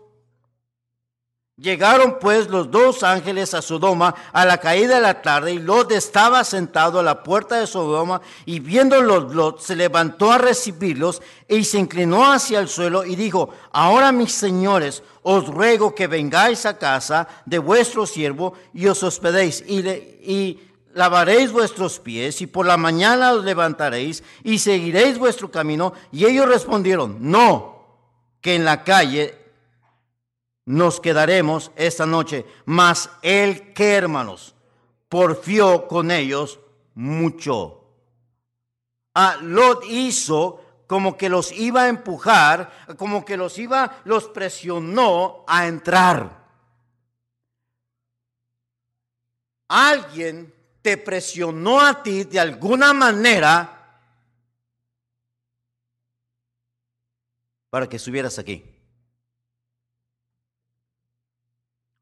Llegaron 1.57 2.17
pues 2.19 2.49
los 2.49 2.71
dos 2.71 3.03
ángeles 3.03 3.53
a 3.53 3.61
Sodoma 3.61 4.15
a 4.33 4.43
la 4.43 4.57
caída 4.57 4.95
de 4.95 5.01
la 5.01 5.21
tarde 5.21 5.53
y 5.53 5.59
Lot 5.59 5.91
estaba 5.91 6.43
sentado 6.43 6.97
a 6.97 7.03
la 7.03 7.21
puerta 7.21 7.59
de 7.59 7.67
Sodoma 7.67 8.21
y 8.47 8.59
viéndolos 8.59 9.35
Lot 9.35 9.61
se 9.61 9.75
levantó 9.75 10.31
a 10.31 10.39
recibirlos 10.39 11.21
y 11.47 11.63
se 11.63 11.77
inclinó 11.77 12.31
hacia 12.31 12.59
el 12.59 12.67
suelo 12.67 13.05
y 13.05 13.15
dijo, 13.15 13.51
ahora 13.71 14.11
mis 14.11 14.31
señores, 14.31 15.03
os 15.21 15.45
ruego 15.45 15.93
que 15.93 16.07
vengáis 16.07 16.65
a 16.65 16.79
casa 16.79 17.27
de 17.45 17.59
vuestro 17.59 18.07
siervo 18.07 18.55
y 18.73 18.87
os 18.87 19.03
hospedéis 19.03 19.63
y, 19.67 19.87
y 19.87 20.59
lavaréis 20.95 21.51
vuestros 21.51 21.99
pies 21.99 22.41
y 22.41 22.47
por 22.47 22.65
la 22.65 22.77
mañana 22.77 23.31
os 23.31 23.45
levantaréis 23.45 24.23
y 24.43 24.57
seguiréis 24.57 25.19
vuestro 25.19 25.51
camino. 25.51 25.93
Y 26.11 26.25
ellos 26.25 26.47
respondieron, 26.47 27.17
no, 27.19 27.85
que 28.41 28.55
en 28.55 28.65
la 28.65 28.83
calle 28.83 29.42
nos 30.65 30.99
quedaremos 30.99 31.71
esta 31.75 32.05
noche, 32.05 32.45
mas 32.65 33.09
el 33.21 33.73
que 33.73 33.93
hermanos, 33.93 34.55
porfió 35.09 35.87
con 35.87 36.11
ellos 36.11 36.59
mucho. 36.95 37.83
Ah, 39.13 39.37
Lot 39.41 39.83
hizo 39.85 40.83
como 40.87 41.17
que 41.17 41.29
los 41.29 41.51
iba 41.51 41.83
a 41.83 41.87
empujar, 41.87 42.71
como 42.97 43.23
que 43.23 43.37
los 43.37 43.57
iba, 43.57 44.01
los 44.05 44.27
presionó 44.29 45.43
a 45.47 45.67
entrar. 45.67 46.43
Alguien 49.67 50.53
te 50.81 50.97
presionó 50.97 51.79
a 51.79 52.03
ti 52.03 52.25
de 52.25 52.39
alguna 52.39 52.93
manera 52.93 53.99
para 57.69 57.87
que 57.87 57.97
estuvieras 57.97 58.37
aquí. 58.37 58.72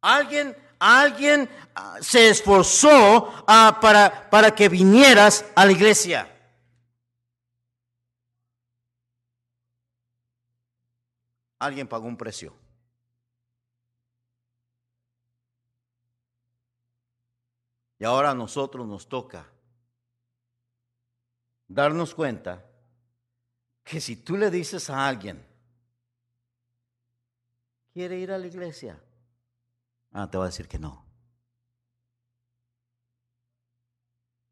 Alguien, 0.02 0.58
alguien 0.80 1.50
ah, 1.76 1.98
se 2.02 2.30
esforzó 2.30 3.32
ah, 3.48 3.78
para, 3.82 4.30
para 4.30 4.54
que 4.54 4.68
vinieras 4.68 5.46
a 5.56 5.66
la 5.66 5.72
iglesia. 5.72 6.28
Alguien 11.60 11.88
pagó 11.88 12.08
un 12.08 12.18
precio. 12.18 12.56
Y 18.00 18.04
ahora 18.04 18.32
a 18.32 18.34
nosotros 18.34 18.88
nos 18.88 19.08
toca 19.08 19.48
darnos 21.68 22.16
cuenta 22.16 22.66
que 23.84 24.02
si 24.02 24.16
tú 24.16 24.38
le 24.38 24.50
dices 24.50 24.90
a 24.90 25.08
alguien, 25.08 25.46
quiere 27.94 28.18
ir 28.18 28.32
a 28.32 28.40
la 28.40 28.48
iglesia, 28.48 29.00
ah, 30.12 30.30
te 30.30 30.38
va 30.38 30.46
a 30.46 30.48
decir 30.48 30.68
que 30.68 30.80
no. 30.80 31.06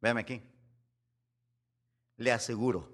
Véame 0.02 0.22
aquí. 0.22 0.42
Le 2.18 2.32
aseguro 2.32 2.90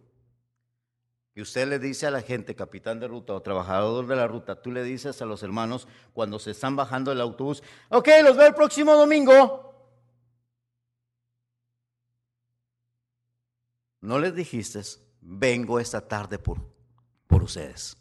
que 1.34 1.42
usted 1.42 1.68
le 1.68 1.80
dice 1.80 2.08
a 2.08 2.12
la 2.12 2.22
gente, 2.22 2.56
capitán 2.56 3.00
de 3.00 3.08
ruta 3.08 3.34
o 3.34 3.42
trabajador 3.42 4.08
de 4.08 4.16
la 4.16 4.28
ruta, 4.28 4.62
tú 4.62 4.72
le 4.72 4.84
dices 4.84 5.22
a 5.22 5.26
los 5.26 5.44
hermanos 5.44 5.88
cuando 6.14 6.40
se 6.40 6.52
están 6.52 6.76
bajando 6.76 7.12
del 7.12 7.22
autobús, 7.22 7.62
ok, 7.90 8.08
los 8.24 8.38
veo 8.38 8.48
el 8.48 8.56
próximo 8.56 8.94
domingo. 8.94 9.66
No 14.00 14.20
les 14.20 14.34
dijiste, 14.34 14.82
vengo 15.20 15.80
esta 15.80 16.08
tarde 16.08 16.38
por, 16.40 16.60
por 17.28 17.44
ustedes. 17.44 17.98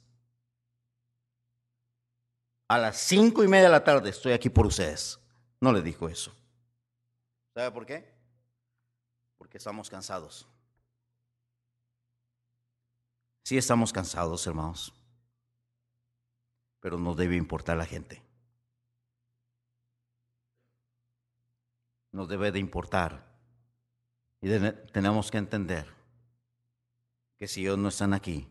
A 2.69 2.79
las 2.79 2.97
cinco 2.97 3.45
y 3.45 3.49
media 3.49 3.65
de 3.65 3.71
la 3.71 3.85
tarde 3.85 4.11
estoy 4.11 4.33
aquí 4.33 4.49
por 4.49 4.67
ustedes. 4.67 5.19
No 5.61 5.73
les 5.73 5.85
dijo 5.85 6.09
eso. 6.09 6.35
¿Sabe 7.55 7.71
por 7.71 7.87
qué? 7.87 8.13
Porque 9.37 9.59
estamos 9.59 9.91
cansados. 9.91 10.47
Sí 13.45 13.59
estamos 13.59 13.93
cansados, 13.93 14.47
hermanos, 14.47 14.95
pero 16.81 16.99
nos 16.99 17.15
debe 17.15 17.37
importar 17.37 17.77
la 17.77 17.85
gente. 17.85 18.23
Nos 22.11 22.27
debe 22.29 22.51
de 22.51 22.59
importar. 22.59 23.27
Y 24.41 24.49
tenemos 24.93 25.31
que 25.31 25.39
entender 25.39 25.87
que 27.39 27.47
si 27.47 27.63
ellos 27.63 27.77
no 27.77 27.89
están 27.89 28.15
aquí, 28.15 28.49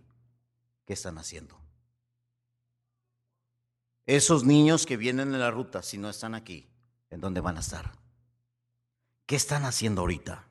¿qué 0.85 0.93
están 0.93 1.17
haciendo? 1.17 1.62
Esos 4.05 4.43
niños 4.43 4.85
que 4.85 4.97
vienen 4.97 5.33
en 5.33 5.39
la 5.39 5.51
ruta, 5.51 5.81
si 5.81 5.97
no 5.97 6.09
están 6.09 6.35
aquí, 6.35 6.67
¿en 7.09 7.21
dónde 7.21 7.39
van 7.39 7.57
a 7.57 7.61
estar? 7.61 7.91
¿Qué 9.25 9.37
están 9.37 9.63
haciendo 9.63 10.01
ahorita? 10.01 10.45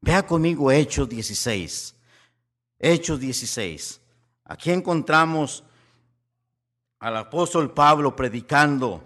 Vea 0.00 0.26
conmigo 0.26 0.72
Hechos 0.72 1.08
16. 1.08 1.94
Hechos 2.80 3.20
16. 3.20 4.00
Aquí 4.44 4.72
encontramos 4.72 5.62
al 6.98 7.16
apóstol 7.16 7.72
Pablo 7.72 8.16
predicando 8.16 9.02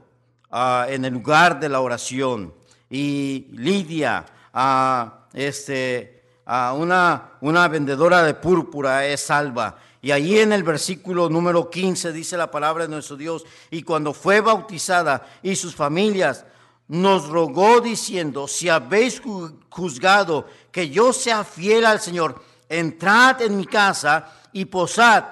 uh, 0.51 0.89
en 0.89 1.05
el 1.05 1.13
lugar 1.13 1.61
de 1.61 1.69
la 1.69 1.81
oración 1.81 2.55
y 2.89 3.47
Lidia, 3.53 4.25
uh, 4.55 5.11
este, 5.35 6.25
uh, 6.47 6.75
una, 6.75 7.33
una 7.43 7.69
vendedora 7.69 8.23
de 8.23 8.33
púrpura 8.33 9.07
es 9.07 9.21
salva. 9.21 9.77
Y 10.07 10.13
ahí 10.13 10.39
en 10.39 10.53
el 10.53 10.63
versículo 10.63 11.29
número 11.29 11.69
15 11.69 12.13
dice 12.13 12.37
la 12.37 12.49
palabra 12.49 12.85
de 12.85 12.91
nuestro 12.91 13.17
Dios, 13.17 13.45
y 13.73 13.83
cuando 13.83 14.15
fue 14.15 14.41
bautizada 14.41 15.29
y 15.43 15.57
sus 15.57 15.75
familias, 15.75 16.45
nos 16.87 17.29
rogó 17.29 17.81
diciendo, 17.81 18.47
si 18.47 18.69
habéis 18.69 19.21
juzgado 19.69 20.47
que 20.71 20.91
yo 20.91 21.13
sea 21.13 21.43
fiel 21.43 21.85
al 21.85 22.01
Señor, 22.01 22.41
entrad 22.69 23.43
en 23.43 23.57
mi 23.57 23.67
casa 23.67 24.33
y 24.53 24.67
posad. 24.67 25.25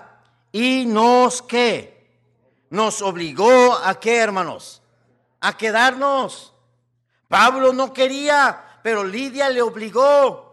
Y 0.50 0.86
nos 0.86 1.40
que 1.40 2.10
nos 2.70 3.00
obligó 3.00 3.74
a 3.74 4.00
qué, 4.00 4.16
hermanos? 4.16 4.82
A 5.38 5.56
quedarnos. 5.56 6.52
Pablo 7.28 7.72
no 7.72 7.92
quería, 7.92 8.80
pero 8.82 9.04
Lidia 9.04 9.48
le 9.50 9.62
obligó. 9.62 10.44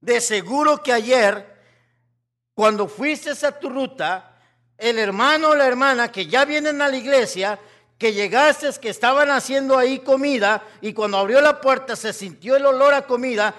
De 0.00 0.20
seguro 0.20 0.82
que 0.82 0.92
ayer, 0.92 1.49
cuando 2.54 2.88
fuiste 2.88 3.30
a 3.30 3.58
tu 3.58 3.68
ruta, 3.68 4.36
el 4.76 4.98
hermano 4.98 5.50
o 5.50 5.54
la 5.54 5.66
hermana 5.66 6.10
que 6.10 6.26
ya 6.26 6.44
vienen 6.44 6.80
a 6.82 6.88
la 6.88 6.96
iglesia, 6.96 7.58
que 7.98 8.12
llegaste, 8.12 8.70
que 8.80 8.88
estaban 8.88 9.30
haciendo 9.30 9.76
ahí 9.76 9.98
comida, 9.98 10.62
y 10.80 10.92
cuando 10.92 11.18
abrió 11.18 11.40
la 11.40 11.60
puerta 11.60 11.96
se 11.96 12.12
sintió 12.12 12.56
el 12.56 12.64
olor 12.64 12.94
a 12.94 13.06
comida, 13.06 13.54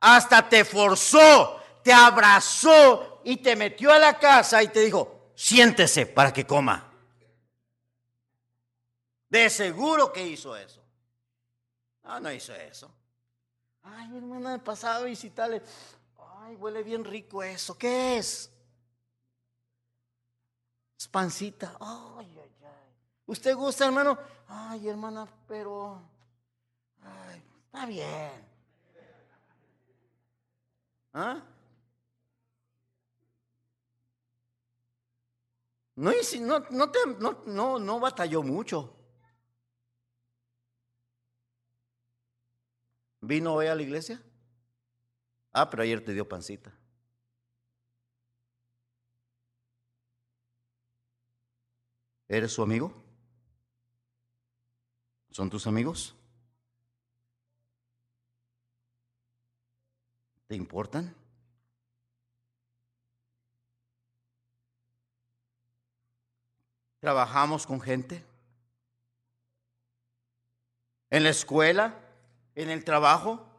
hasta 0.00 0.48
te 0.48 0.64
forzó, 0.64 1.60
te 1.82 1.92
abrazó 1.92 3.20
y 3.24 3.38
te 3.38 3.56
metió 3.56 3.92
a 3.92 3.98
la 3.98 4.18
casa 4.18 4.62
y 4.62 4.68
te 4.68 4.80
dijo, 4.80 5.30
siéntese 5.34 6.06
para 6.06 6.32
que 6.32 6.46
coma. 6.46 6.92
De 9.28 9.50
seguro 9.50 10.12
que 10.12 10.24
hizo 10.24 10.56
eso. 10.56 10.80
No, 12.04 12.20
no 12.20 12.30
hizo 12.30 12.54
eso. 12.54 12.90
Ay, 13.82 14.16
hermana, 14.16 14.54
he 14.54 14.58
pasado 14.58 15.02
a 15.02 15.06
visitarle. 15.06 15.62
Ay, 16.44 16.56
huele 16.56 16.82
bien 16.82 17.04
rico 17.04 17.42
eso. 17.42 17.78
¿Qué 17.78 18.18
es? 18.18 18.52
Es 20.98 21.08
pancita. 21.08 21.74
Ay, 21.80 22.38
ay, 22.38 22.54
ay. 22.62 22.94
¿Usted 23.24 23.54
gusta, 23.56 23.86
hermano? 23.86 24.18
Ay, 24.46 24.88
hermana, 24.88 25.26
pero... 25.48 26.02
Ay, 27.00 27.42
está 27.64 27.86
bien. 27.86 28.46
¿Ah? 31.14 31.42
No, 35.96 36.12
no, 36.40 36.60
no, 36.70 36.90
te, 36.90 36.98
no, 37.20 37.42
no, 37.46 37.78
no 37.78 38.00
batalló 38.00 38.42
mucho. 38.42 38.94
¿Vino 43.22 43.54
hoy 43.54 43.68
a 43.68 43.74
la 43.74 43.82
iglesia? 43.82 44.22
Ah, 45.54 45.70
pero 45.70 45.84
ayer 45.84 46.04
te 46.04 46.12
dio 46.12 46.28
pancita. 46.28 46.72
¿Eres 52.28 52.52
su 52.52 52.62
amigo? 52.62 52.92
¿Son 55.30 55.48
tus 55.48 55.68
amigos? 55.68 56.16
¿Te 60.48 60.56
importan? 60.56 61.14
¿Trabajamos 66.98 67.64
con 67.64 67.80
gente? 67.80 68.24
¿En 71.10 71.22
la 71.22 71.30
escuela? 71.30 71.94
¿En 72.56 72.70
el 72.70 72.82
trabajo? 72.82 73.53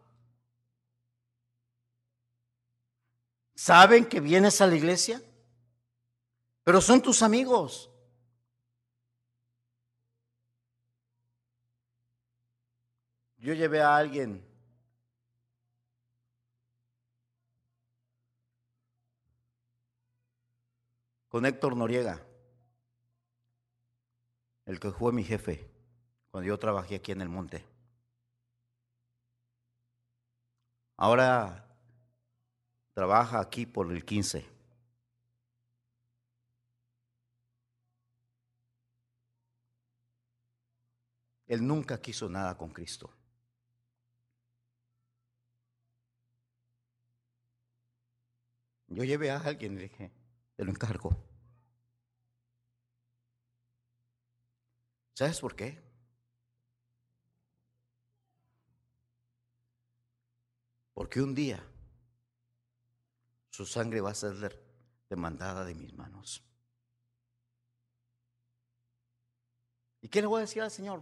¿Saben 3.56 4.06
que 4.06 4.20
vienes 4.20 4.60
a 4.60 4.68
la 4.68 4.76
iglesia? 4.76 5.22
Pero 6.64 6.82
son 6.82 7.02
tus 7.02 7.22
amigos. 7.22 7.90
Yo 13.38 13.54
llevé 13.54 13.82
a 13.82 13.96
alguien 13.96 14.44
con 21.30 21.46
Héctor 21.46 21.78
Noriega, 21.78 22.26
el 24.66 24.80
que 24.80 24.92
fue 24.92 25.14
mi 25.14 25.24
jefe 25.24 25.70
cuando 26.32 26.48
yo 26.48 26.58
trabajé 26.58 26.96
aquí 26.96 27.12
en 27.12 27.22
el 27.22 27.30
monte. 27.30 27.64
Ahora 30.98 31.65
trabaja 32.96 33.40
aquí 33.40 33.68
por 33.68 33.92
el 33.92 34.04
15. 34.04 34.56
él 41.48 41.66
nunca 41.66 42.02
quiso 42.02 42.30
nada 42.30 42.58
con 42.58 42.72
Cristo. 42.72 43.10
Yo 48.88 49.04
llevé 49.04 49.32
a 49.32 49.38
alguien 49.40 49.74
y 49.74 49.76
le 49.76 49.82
dije, 49.84 50.12
te 50.56 50.64
lo 50.64 50.72
encargo. 50.72 51.16
¿Sabes 55.14 55.40
por 55.40 55.56
qué? 55.56 55.82
Porque 60.94 61.22
un 61.22 61.36
día 61.36 61.75
su 63.56 63.66
sangre 63.66 64.02
va 64.02 64.12
a 64.12 64.14
ser 64.14 64.62
demandada 65.10 65.64
de 65.64 65.74
mis 65.74 65.94
manos. 65.94 66.44
¿Y 70.02 70.10
qué 70.10 70.20
le 70.20 70.28
voy 70.28 70.40
a 70.40 70.42
decir 70.42 70.62
al 70.62 70.70
Señor? 70.70 71.02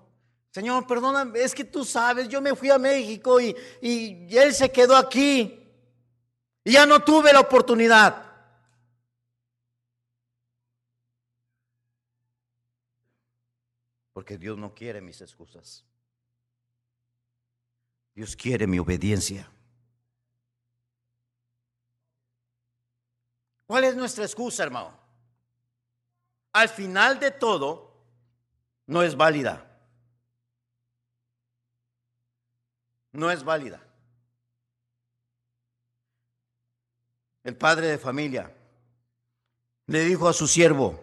Señor, 0.51 0.85
perdóname, 0.85 1.41
es 1.41 1.55
que 1.55 1.63
tú 1.63 1.83
sabes, 1.83 2.29
yo 2.29 2.41
me 2.41 2.55
fui 2.55 2.69
a 2.69 2.77
México 2.77 3.41
y, 3.41 3.55
y 3.81 4.37
Él 4.37 4.53
se 4.53 4.71
quedó 4.71 4.95
aquí. 4.95 5.59
Y 6.63 6.73
ya 6.73 6.85
no 6.85 7.03
tuve 7.03 7.33
la 7.33 7.39
oportunidad. 7.39 8.23
Porque 14.11 14.37
Dios 14.37 14.59
no 14.59 14.75
quiere 14.75 15.01
mis 15.01 15.19
excusas. 15.21 15.83
Dios 18.13 18.35
quiere 18.35 18.67
mi 18.67 18.77
obediencia. 18.77 19.52
¿Cuál 23.65 23.85
es 23.85 23.95
nuestra 23.95 24.25
excusa, 24.25 24.63
hermano? 24.63 24.97
Al 26.51 26.69
final 26.69 27.19
de 27.19 27.31
todo, 27.31 27.91
no 28.87 29.01
es 29.01 29.15
válida. 29.15 29.65
No 33.11 33.31
es 33.31 33.43
válida. 33.43 33.81
el 37.43 37.55
padre 37.57 37.87
de 37.87 37.97
familia, 37.97 38.51
le 39.87 40.05
dijo 40.05 40.29
a 40.29 40.33
su 40.33 40.47
siervo, 40.47 40.99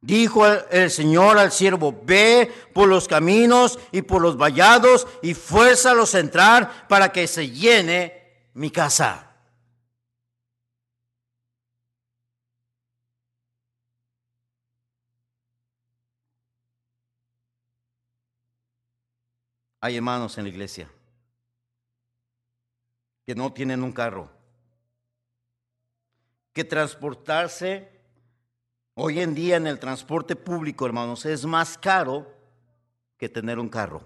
dijo 0.00 0.46
el 0.46 0.90
Señor 0.90 1.38
al 1.38 1.50
siervo, 1.50 1.98
ve 2.04 2.52
por 2.74 2.88
los 2.88 3.08
caminos 3.08 3.78
y 3.90 4.02
por 4.02 4.20
los 4.20 4.36
vallados 4.36 5.06
y 5.22 5.34
fuérzalos 5.34 6.14
a 6.14 6.20
entrar 6.20 6.86
para 6.88 7.10
que 7.10 7.26
se 7.26 7.50
llene 7.50 8.50
mi 8.52 8.70
casa. 8.70 9.25
Hay 19.86 19.94
hermanos 19.94 20.36
en 20.36 20.42
la 20.42 20.50
iglesia 20.50 20.90
que 23.24 23.36
no 23.36 23.52
tienen 23.52 23.84
un 23.84 23.92
carro 23.92 24.28
que 26.52 26.64
transportarse 26.64 27.88
hoy 28.94 29.20
en 29.20 29.32
día 29.32 29.54
en 29.54 29.68
el 29.68 29.78
transporte 29.78 30.34
público, 30.34 30.86
hermanos, 30.86 31.24
es 31.24 31.46
más 31.46 31.78
caro 31.78 32.26
que 33.16 33.28
tener 33.28 33.60
un 33.60 33.68
carro. 33.68 34.02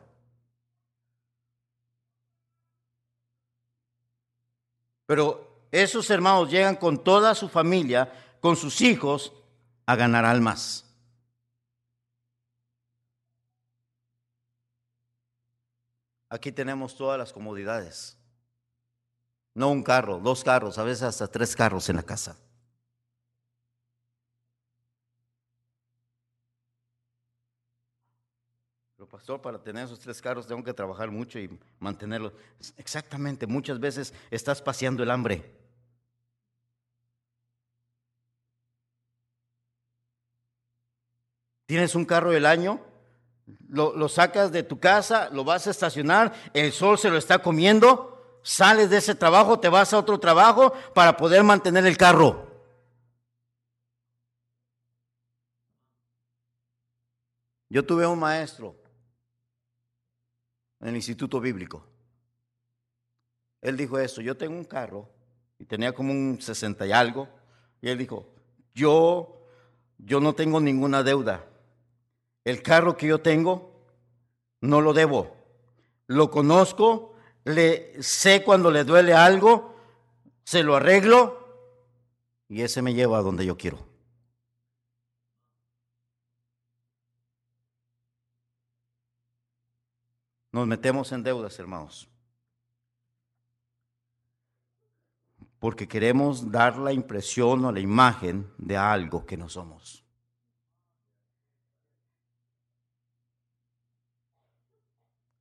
Pero 5.07 5.65
esos 5.73 6.11
hermanos 6.11 6.51
llegan 6.51 6.77
con 6.77 7.03
toda 7.03 7.35
su 7.35 7.49
familia, 7.49 8.13
con 8.43 8.55
sus 8.55 8.83
hijos, 8.83 9.33
a 9.87 9.97
ganar 9.97 10.27
almas. 10.27 10.90
Aquí 16.31 16.53
tenemos 16.53 16.97
todas 16.97 17.19
las 17.19 17.33
comodidades. 17.33 18.17
No 19.53 19.69
un 19.71 19.83
carro, 19.83 20.21
dos 20.21 20.45
carros, 20.45 20.79
a 20.79 20.85
veces 20.85 21.03
hasta 21.03 21.27
tres 21.27 21.57
carros 21.57 21.89
en 21.89 21.97
la 21.97 22.05
casa. 22.05 22.39
Pero 28.95 29.09
pastor, 29.09 29.43
para 29.43 29.61
tener 29.61 29.87
esos 29.87 29.99
tres 29.99 30.23
carros 30.23 30.47
tengo 30.47 30.63
que 30.63 30.73
trabajar 30.73 31.11
mucho 31.11 31.41
y 31.41 31.59
mantenerlos. 31.81 32.33
Exactamente, 32.77 33.49
muchas 33.49 33.81
veces 33.81 34.15
estás 34.31 34.63
paseando 34.63 35.03
el 35.03 35.11
hambre. 35.11 35.59
Tienes 41.67 41.95
un 41.97 42.05
carro 42.05 42.31
del 42.31 42.47
año, 42.47 42.81
lo, 43.69 44.09
sacas 44.09 44.53
de 44.53 44.63
tu 44.63 44.79
casa, 44.79 45.31
lo 45.31 45.45
vas 45.45 45.67
a 45.67 45.71
estacionar, 45.71 46.33
el 46.55 46.73
sol 46.73 46.99
se 46.99 47.11
lo 47.11 47.17
está 47.17 47.41
comiendo 47.41 48.41
sales 48.43 48.91
de 48.91 48.99
ese 48.99 49.15
trabajo, 49.15 49.61
te 49.61 49.69
vas 49.69 49.93
a 49.93 49.99
otro 49.99 50.19
trabajo 50.19 50.73
para 50.95 51.17
poder 51.17 51.43
mantener 51.43 51.87
el 51.87 51.97
carro. 51.97 52.49
Yo 57.69 57.87
tuve 57.87 58.07
un 58.07 58.19
maestro 58.19 58.75
en 60.81 60.89
el 60.89 60.97
Instituto 60.97 61.41
Bíblico. 61.41 61.87
Él 63.61 63.77
dijo 63.77 63.99
esto, 63.99 64.21
yo 64.21 64.37
tengo 64.37 64.57
un 64.57 64.65
carro 64.65 65.09
y 65.59 65.67
tenía 65.67 65.93
como 65.93 66.13
un 66.13 66.41
60 66.41 66.87
y 66.87 66.93
algo, 66.93 67.29
y 67.83 67.89
él 67.91 67.99
dijo, 67.99 68.35
yo, 68.75 69.47
yo 69.99 70.21
no 70.21 70.35
tengo 70.35 70.61
ninguna 70.61 71.03
deuda. 71.03 71.47
El 72.51 72.63
carro 72.63 72.97
que 72.97 73.07
yo 73.07 73.21
tengo, 73.21 73.73
no 74.61 74.81
lo 74.81 74.93
debo. 74.93 75.37
Lo 76.09 76.31
conozco 76.31 77.15
le 77.45 78.03
sé 78.03 78.43
cuando 78.45 78.71
le 78.71 78.85
duele 78.85 79.15
algo, 79.15 79.77
se 80.45 80.63
lo 80.63 80.77
arreglo 80.77 81.39
y 82.49 82.63
ese 82.63 82.83
me 82.83 82.93
lleva 82.93 83.19
a 83.19 83.23
donde 83.23 83.47
yo 83.47 83.57
quiero. 83.57 83.87
Nos 90.53 90.67
metemos 90.67 91.13
en 91.13 91.23
deudas, 91.23 91.57
hermanos. 91.61 92.09
Porque 95.61 95.87
queremos 95.87 96.51
dar 96.51 96.77
la 96.77 96.93
impresión 96.93 97.65
o 97.65 97.71
la 97.71 97.79
imagen 97.79 98.53
de 98.59 98.77
algo 98.77 99.25
que 99.27 99.37
no 99.37 99.49
somos. 99.49 100.05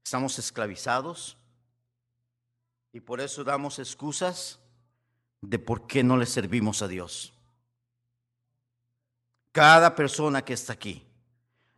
Estamos 0.09 0.39
esclavizados 0.39 1.37
y 2.91 2.99
por 2.99 3.21
eso 3.21 3.43
damos 3.43 3.77
excusas 3.77 4.57
de 5.39 5.59
por 5.59 5.85
qué 5.85 6.03
no 6.03 6.17
le 6.17 6.25
servimos 6.25 6.81
a 6.81 6.87
Dios. 6.87 7.31
Cada 9.51 9.93
persona 9.93 10.43
que 10.43 10.53
está 10.53 10.73
aquí, 10.73 11.05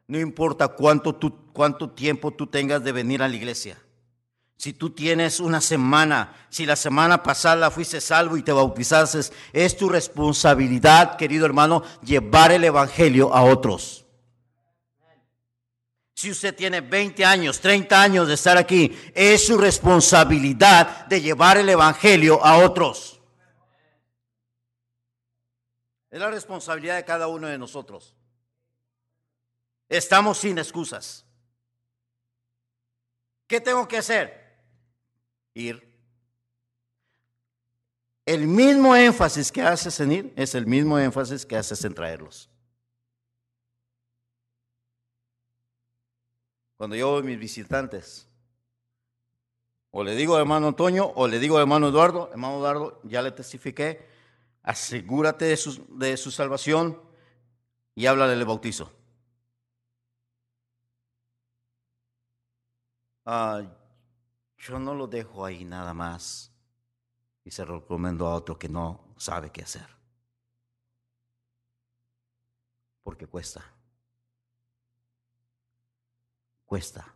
no 0.08 0.18
importa 0.18 0.70
cuánto, 0.70 1.20
cuánto 1.52 1.90
tiempo 1.90 2.32
tú 2.32 2.48
tengas 2.48 2.82
de 2.86 2.94
venir 2.94 3.22
a 3.22 3.28
la 3.28 3.36
iglesia. 3.36 3.78
Si 4.56 4.72
tú 4.72 4.92
tienes 4.92 5.42
una 5.42 5.60
semana, 5.60 6.34
si 6.48 6.66
la 6.66 6.78
semana 6.78 7.24
pasada 7.24 7.70
fuiste 7.70 8.00
salvo 8.00 8.38
y 8.38 8.44
te 8.44 8.54
bautizaste, 8.54 9.20
es 9.52 9.76
tu 9.76 9.90
responsabilidad, 9.90 11.18
querido 11.18 11.46
hermano, 11.46 11.84
llevar 12.02 12.54
el 12.54 12.64
Evangelio 12.64 13.34
a 13.34 13.44
otros. 13.44 14.01
Si 16.22 16.30
usted 16.30 16.56
tiene 16.56 16.82
20 16.82 17.26
años, 17.26 17.60
30 17.60 18.00
años 18.00 18.28
de 18.28 18.36
estar 18.36 18.56
aquí, 18.56 18.96
es 19.16 19.48
su 19.48 19.58
responsabilidad 19.58 21.08
de 21.08 21.20
llevar 21.20 21.58
el 21.58 21.68
Evangelio 21.68 22.46
a 22.46 22.60
otros. 22.60 23.20
Es 26.12 26.20
la 26.20 26.30
responsabilidad 26.30 26.98
de 26.98 27.06
cada 27.06 27.28
uno 27.28 27.48
de 27.48 27.58
nosotros. 27.58 28.16
Estamos 29.90 30.38
sin 30.38 30.60
excusas. 30.60 31.26
¿Qué 33.48 33.60
tengo 33.60 33.88
que 33.88 33.98
hacer? 33.98 34.62
Ir. 35.56 35.92
El 38.28 38.46
mismo 38.46 38.96
énfasis 38.96 39.52
que 39.52 39.64
haces 39.64 40.00
en 40.00 40.12
ir 40.12 40.34
es 40.36 40.54
el 40.54 40.68
mismo 40.68 41.00
énfasis 41.00 41.48
que 41.48 41.58
haces 41.58 41.84
en 41.84 41.96
traerlos. 41.96 42.51
Cuando 46.82 46.96
yo 46.96 47.14
veo 47.14 47.22
mis 47.22 47.38
visitantes. 47.38 48.28
O 49.92 50.04
le 50.04 50.16
digo 50.16 50.36
hermano 50.40 50.70
Antonio, 50.70 51.12
o 51.14 51.28
le 51.28 51.38
digo 51.38 51.60
hermano 51.60 51.90
Eduardo, 51.90 52.32
hermano 52.32 52.58
Eduardo, 52.58 53.00
ya 53.04 53.22
le 53.22 53.30
testifiqué, 53.30 54.04
asegúrate 54.64 55.46
de 55.46 55.58
su, 55.58 55.86
de 55.96 56.18
su 56.18 56.32
salvación 56.32 57.00
y 57.94 58.08
háblale 58.08 58.36
del 58.36 58.48
bautizo. 58.48 58.92
Ah, 63.28 63.62
yo 64.58 64.80
no 64.80 64.96
lo 64.96 65.06
dejo 65.06 65.46
ahí 65.46 65.64
nada 65.64 65.94
más 65.94 66.52
y 67.46 67.52
se 67.52 67.64
recomiendo 67.64 68.26
a 68.26 68.34
otro 68.34 68.58
que 68.58 68.70
no 68.70 69.14
sabe 69.18 69.52
qué 69.52 69.62
hacer. 69.62 69.86
Porque 73.04 73.28
cuesta 73.28 73.72
cuesta. 76.72 77.14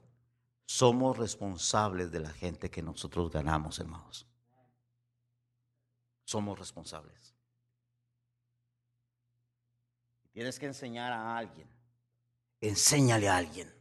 somos 0.65 1.17
responsables 1.17 2.11
de 2.11 2.19
la 2.19 2.29
gente 2.29 2.69
que 2.69 2.81
nosotros 2.81 3.31
ganamos, 3.31 3.79
hermanos. 3.79 4.27
Somos 6.25 6.59
responsables. 6.59 7.33
Tienes 10.33 10.59
que 10.59 10.65
enseñar 10.65 11.13
a 11.13 11.37
alguien. 11.37 11.69
Enséñale 12.59 13.29
a 13.29 13.37
alguien. 13.37 13.73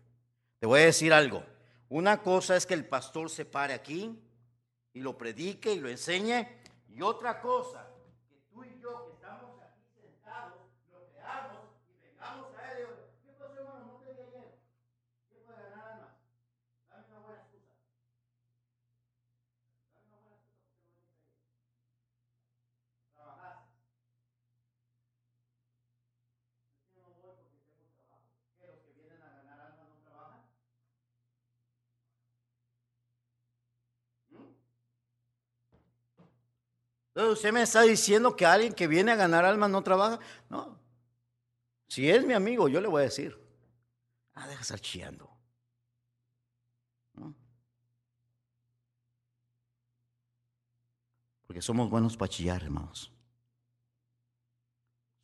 Te 0.61 0.67
voy 0.67 0.83
a 0.83 0.85
decir 0.85 1.13
algo. 1.13 1.43
Una 1.89 2.23
cosa 2.23 2.55
es 2.55 2.67
que 2.67 2.75
el 2.75 2.87
pastor 2.87 3.29
se 3.29 3.45
pare 3.45 3.75
aquí 3.75 4.17
y 4.93 5.01
lo 5.01 5.19
predique 5.19 5.73
y 5.73 5.81
lo 5.81 5.89
enseñe. 5.89 6.47
Y 6.87 7.03
otra 7.03 7.41
cosa, 7.41 7.85
que 8.29 8.37
tú 8.49 8.63
y 8.63 8.79
yo 8.81 9.07
que 9.07 9.15
estamos 9.15 9.61
aquí 9.61 9.83
sentados, 10.01 10.55
lo 10.93 11.01
veamos 11.13 11.67
y 11.89 12.07
vengamos 12.07 12.57
a 12.59 12.79
él. 12.79 12.87
¿Qué 13.25 13.33
pasó, 13.33 13.59
hermano? 13.59 13.87
No 13.87 13.99
te 13.99 14.13
vi 14.13 14.21
ayer. 14.21 14.55
¿Qué 15.33 15.39
puede 15.41 15.59
ganar 15.63 15.93
almas? 15.95 16.15
Dame 16.91 17.07
una 17.09 17.19
buena 17.27 17.41
excusa. 17.43 17.75
Dame 19.95 20.07
una 20.07 20.19
buena 20.23 20.37
excusa 20.39 20.71
porque 20.71 20.87
no 20.87 21.01
viniste 21.03 21.27
ayer. 21.27 21.59
Trabajaste. 23.15 23.75
Yo 26.95 27.03
no 27.03 27.11
voy 27.23 27.35
porque 27.43 27.59
tengo 27.67 27.91
trabajo. 27.99 28.23
¿Qué? 28.59 28.67
¿Los 28.71 28.81
que 28.87 28.93
vienen 28.95 29.21
a 29.23 29.31
ganar 29.35 29.59
almas 29.61 29.89
no 29.91 29.99
trabajan? 30.07 30.47
Entonces, 34.31 34.55
¿Usted 37.15 37.53
me 37.53 37.63
está 37.63 37.83
diciendo 37.83 38.35
que 38.35 38.45
alguien 38.45 38.73
que 38.73 38.89
viene 38.89 39.13
a 39.13 39.17
ganar 39.17 39.45
almas 39.45 39.71
no 39.71 39.83
trabaja? 39.83 40.19
No. 40.49 40.79
Si 41.87 42.11
es 42.11 42.25
mi 42.27 42.33
amigo, 42.33 42.69
yo 42.69 42.81
le 42.81 42.89
voy 42.89 43.03
a 43.03 43.05
decir. 43.05 43.39
Ah, 44.35 44.49
deja 44.49 44.57
de 44.57 44.63
estar 44.63 44.81
chillando. 44.81 45.31
¿No? 47.15 47.33
Porque 51.47 51.63
somos 51.63 51.89
buenos 51.89 52.17
para 52.17 52.29
chillar, 52.29 52.65
hermanos. 52.65 53.13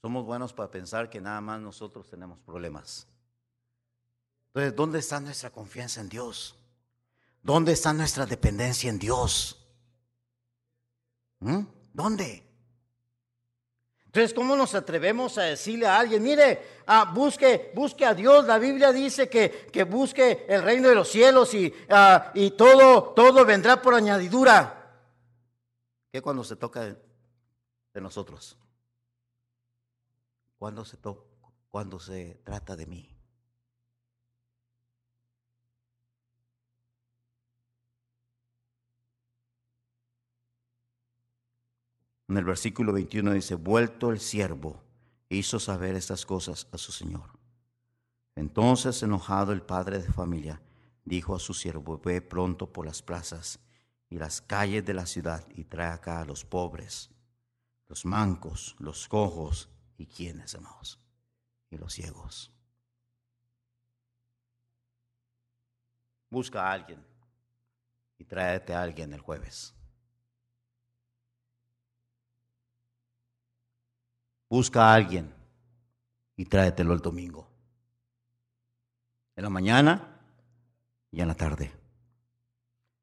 Somos 0.01 0.25
buenos 0.25 0.53
para 0.53 0.71
pensar 0.71 1.11
que 1.11 1.21
nada 1.21 1.41
más 1.41 1.61
nosotros 1.61 2.09
tenemos 2.09 2.39
problemas. 2.39 3.09
Entonces, 4.47 4.77
¿dónde 4.77 5.01
está 5.01 5.19
nuestra 5.19 5.51
confianza 5.51 6.01
en 6.01 6.09
Dios? 6.09 6.57
¿Dónde 7.43 7.73
está 7.73 7.93
nuestra 7.93 8.27
dependencia 8.27 8.89
en 8.89 8.99
Dios? 8.99 9.67
¿Mm? 11.41 11.80
¿Dónde? 11.93 12.47
Entonces, 14.07 14.35
¿cómo 14.35 14.57
nos 14.57 14.75
atrevemos 14.75 15.39
a 15.39 15.43
decirle 15.43 15.87
a 15.87 15.99
alguien, 16.01 16.23
mire, 16.23 16.81
ah, 16.87 17.13
busque, 17.15 17.71
busque 17.77 18.05
a 18.05 18.13
Dios? 18.13 18.45
La 18.45 18.59
Biblia 18.59 18.91
dice 18.91 19.29
que, 19.29 19.69
que 19.73 19.85
busque 19.85 20.47
el 20.49 20.63
reino 20.63 20.89
de 20.89 20.97
los 20.97 21.09
cielos 21.09 21.55
y, 21.55 21.73
ah, 21.91 22.33
y 22.35 22.51
todo, 22.53 23.13
todo 23.15 23.45
vendrá 23.45 23.81
por 23.81 23.95
añadidura. 23.95 24.77
¿Qué 26.11 26.21
cuando 26.21 26.43
se 26.43 26.57
toca 26.57 26.83
de, 26.87 28.01
nosotros? 28.01 28.59
Cuando 30.59 30.85
se, 30.85 30.97
to- 30.97 31.25
cuando 31.69 32.01
se 32.01 32.41
trata 32.43 32.75
de 32.75 32.87
mí. 32.87 33.10
En 42.31 42.37
el 42.37 42.45
versículo 42.45 42.93
21 42.93 43.33
dice, 43.33 43.57
vuelto 43.57 44.11
el 44.11 44.21
siervo, 44.21 44.85
hizo 45.29 45.59
saber 45.59 45.97
estas 45.97 46.25
cosas 46.25 46.69
a 46.71 46.79
su 46.79 46.93
señor. 46.93 47.29
Entonces, 48.37 49.03
enojado 49.03 49.51
el 49.51 49.63
padre 49.63 49.99
de 49.99 50.13
familia, 50.13 50.63
dijo 51.05 51.35
a 51.35 51.41
su 51.41 51.55
siervo, 51.55 51.99
ve 51.99 52.23
pronto 52.23 52.73
por 52.73 52.87
las 52.87 53.03
plazas 53.03 53.59
y 54.09 54.17
las 54.17 54.41
calles 54.41 54.85
de 54.85 54.95
la 54.95 55.07
ciudad 55.07 55.45
y 55.57 55.65
trae 55.65 55.91
acá 55.91 56.21
a 56.21 56.25
los 56.25 56.45
pobres, 56.45 57.11
los 57.89 58.05
mancos, 58.05 58.77
los 58.79 59.09
cojos 59.09 59.69
y 59.99 60.07
quienes, 60.07 60.55
hermanos, 60.55 61.01
y 61.69 61.79
los 61.79 61.93
ciegos. 61.95 62.53
Busca 66.31 66.63
a 66.63 66.75
alguien 66.75 67.05
y 68.19 68.25
tráete 68.25 68.73
a 68.73 68.83
alguien 68.83 69.13
el 69.15 69.21
jueves. 69.21 69.75
Busca 74.51 74.91
a 74.91 74.95
alguien 74.95 75.33
y 76.37 76.45
tráetelo 76.45 76.93
el 76.93 76.99
domingo. 77.01 77.49
En 79.37 79.45
la 79.45 79.49
mañana 79.51 80.21
y 81.13 81.21
en 81.21 81.29
la 81.29 81.35
tarde. 81.35 81.73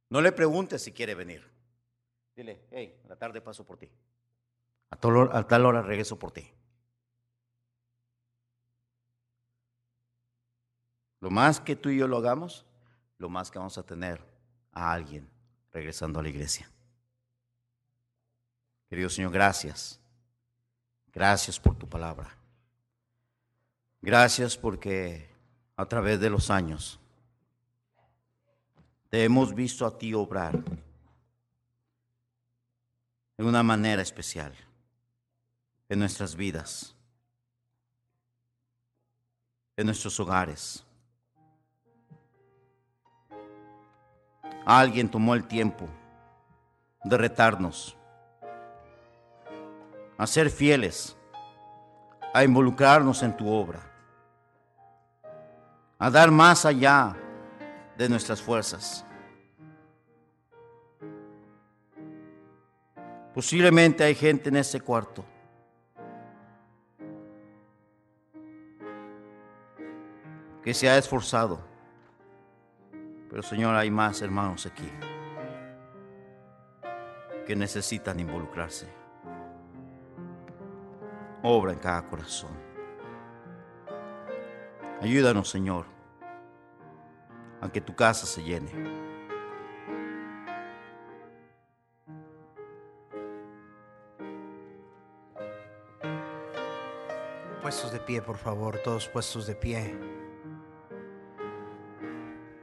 No 0.10 0.20
le 0.22 0.32
preguntes 0.34 0.84
si 0.84 0.92
quiere 0.92 1.16
venir. 1.16 1.44
Dile, 2.36 2.62
hey, 2.72 3.00
en 3.02 3.10
la 3.10 3.16
tarde 3.16 3.42
paso 3.42 3.66
por 3.66 3.78
ti. 3.78 3.90
A, 4.90 4.98
tal 4.98 5.16
hora- 5.18 5.38
a 5.40 5.48
tal 5.48 5.66
hora 5.66 5.82
regreso 5.82 6.20
por 6.20 6.32
ti. 6.32 6.48
Lo 11.22 11.30
más 11.32 11.60
que 11.60 11.76
tú 11.76 11.90
y 11.90 11.98
yo 11.98 12.08
lo 12.08 12.18
hagamos, 12.18 12.66
lo 13.18 13.30
más 13.30 13.50
que 13.50 13.58
vamos 13.58 13.78
a 13.78 13.84
tener 13.84 14.22
a 14.72 14.92
alguien 14.94 15.28
regresando 15.72 16.20
a 16.20 16.24
la 16.24 16.30
iglesia. 16.30 16.70
Querido 18.90 19.10
Señor, 19.10 19.32
gracias. 19.32 20.00
Gracias 21.18 21.60
por 21.60 21.76
tu 21.76 21.90
palabra. 21.90 22.30
Gracias 24.04 24.56
porque 24.56 25.28
a 25.76 25.84
través 25.88 26.20
de 26.20 26.30
los 26.30 26.52
años 26.52 27.00
te 29.10 29.24
hemos 29.24 29.56
visto 29.56 29.88
a 29.88 29.98
ti 29.98 30.14
obrar 30.14 30.64
de 33.36 33.44
una 33.44 33.64
manera 33.64 34.04
especial 34.04 34.54
en 35.90 35.98
nuestras 35.98 36.36
vidas, 36.36 36.96
en 39.76 39.88
nuestros 39.88 40.20
hogares. 40.20 40.86
Alguien 44.68 45.10
tomó 45.10 45.34
el 45.34 45.48
tiempo 45.48 45.90
de 47.04 47.18
retarnos 47.18 47.97
a 50.18 50.26
ser 50.26 50.50
fieles, 50.50 51.16
a 52.34 52.44
involucrarnos 52.44 53.22
en 53.22 53.38
tu 53.38 53.48
obra, 53.48 53.80
a 56.00 56.10
dar 56.10 56.32
más 56.32 56.66
allá 56.66 57.16
de 57.96 58.10
nuestras 58.10 58.42
fuerzas. 58.42 59.06
Posiblemente 63.34 64.04
hay 64.04 64.16
gente 64.16 64.50
en 64.50 64.58
ese 64.58 64.82
cuarto 64.82 65.24
que 70.64 70.74
se 70.74 70.90
ha 70.90 70.98
esforzado, 70.98 71.60
pero 73.30 73.44
Señor, 73.44 73.76
hay 73.76 73.92
más 73.92 74.22
hermanos 74.24 74.66
aquí 74.66 74.92
que 77.46 77.56
necesitan 77.56 78.20
involucrarse 78.20 78.97
obra 81.44 81.74
en 81.74 81.80
cada 81.80 82.08
corazón. 82.08 82.52
Ayúdanos, 85.02 85.50
Señor, 85.50 85.86
a 87.62 87.70
que 87.70 87.82
tu 87.82 87.96
casa 87.96 88.26
se 88.26 88.44
llene. 88.44 88.72
Puestos 97.62 97.92
de 97.92 98.00
pie, 98.00 98.22
por 98.22 98.38
favor, 98.38 98.80
todos 98.84 99.08
puestos 99.08 99.46
de 99.46 99.56
pie. 99.56 99.98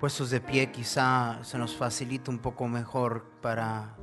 Puestos 0.01 0.31
de 0.31 0.41
pie 0.41 0.73
quizá 0.73 1.39
se 1.45 1.57
nos 1.59 1.77
facilita 1.77 2.31
un 2.31 2.39
poco 2.39 2.67
mejor 2.67 3.25
para 3.41 3.97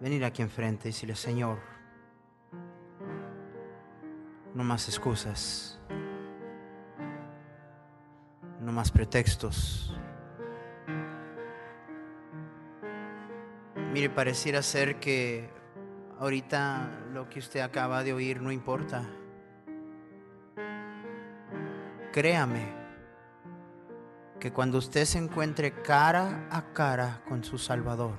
venir 0.00 0.24
aquí 0.24 0.42
enfrente 0.42 0.88
y 0.88 0.92
decirle, 0.92 1.14
Señor, 1.14 1.75
no 4.56 4.64
más 4.64 4.88
excusas, 4.88 5.78
no 8.58 8.72
más 8.72 8.90
pretextos. 8.90 9.94
Mire, 13.92 14.08
pareciera 14.08 14.62
ser 14.62 14.98
que 14.98 15.50
ahorita 16.18 16.88
lo 17.12 17.28
que 17.28 17.38
usted 17.38 17.60
acaba 17.60 18.02
de 18.02 18.14
oír 18.14 18.40
no 18.40 18.50
importa. 18.50 19.04
Créame 22.10 22.72
que 24.40 24.54
cuando 24.54 24.78
usted 24.78 25.04
se 25.04 25.18
encuentre 25.18 25.82
cara 25.82 26.48
a 26.50 26.72
cara 26.72 27.20
con 27.28 27.44
su 27.44 27.58
Salvador, 27.58 28.16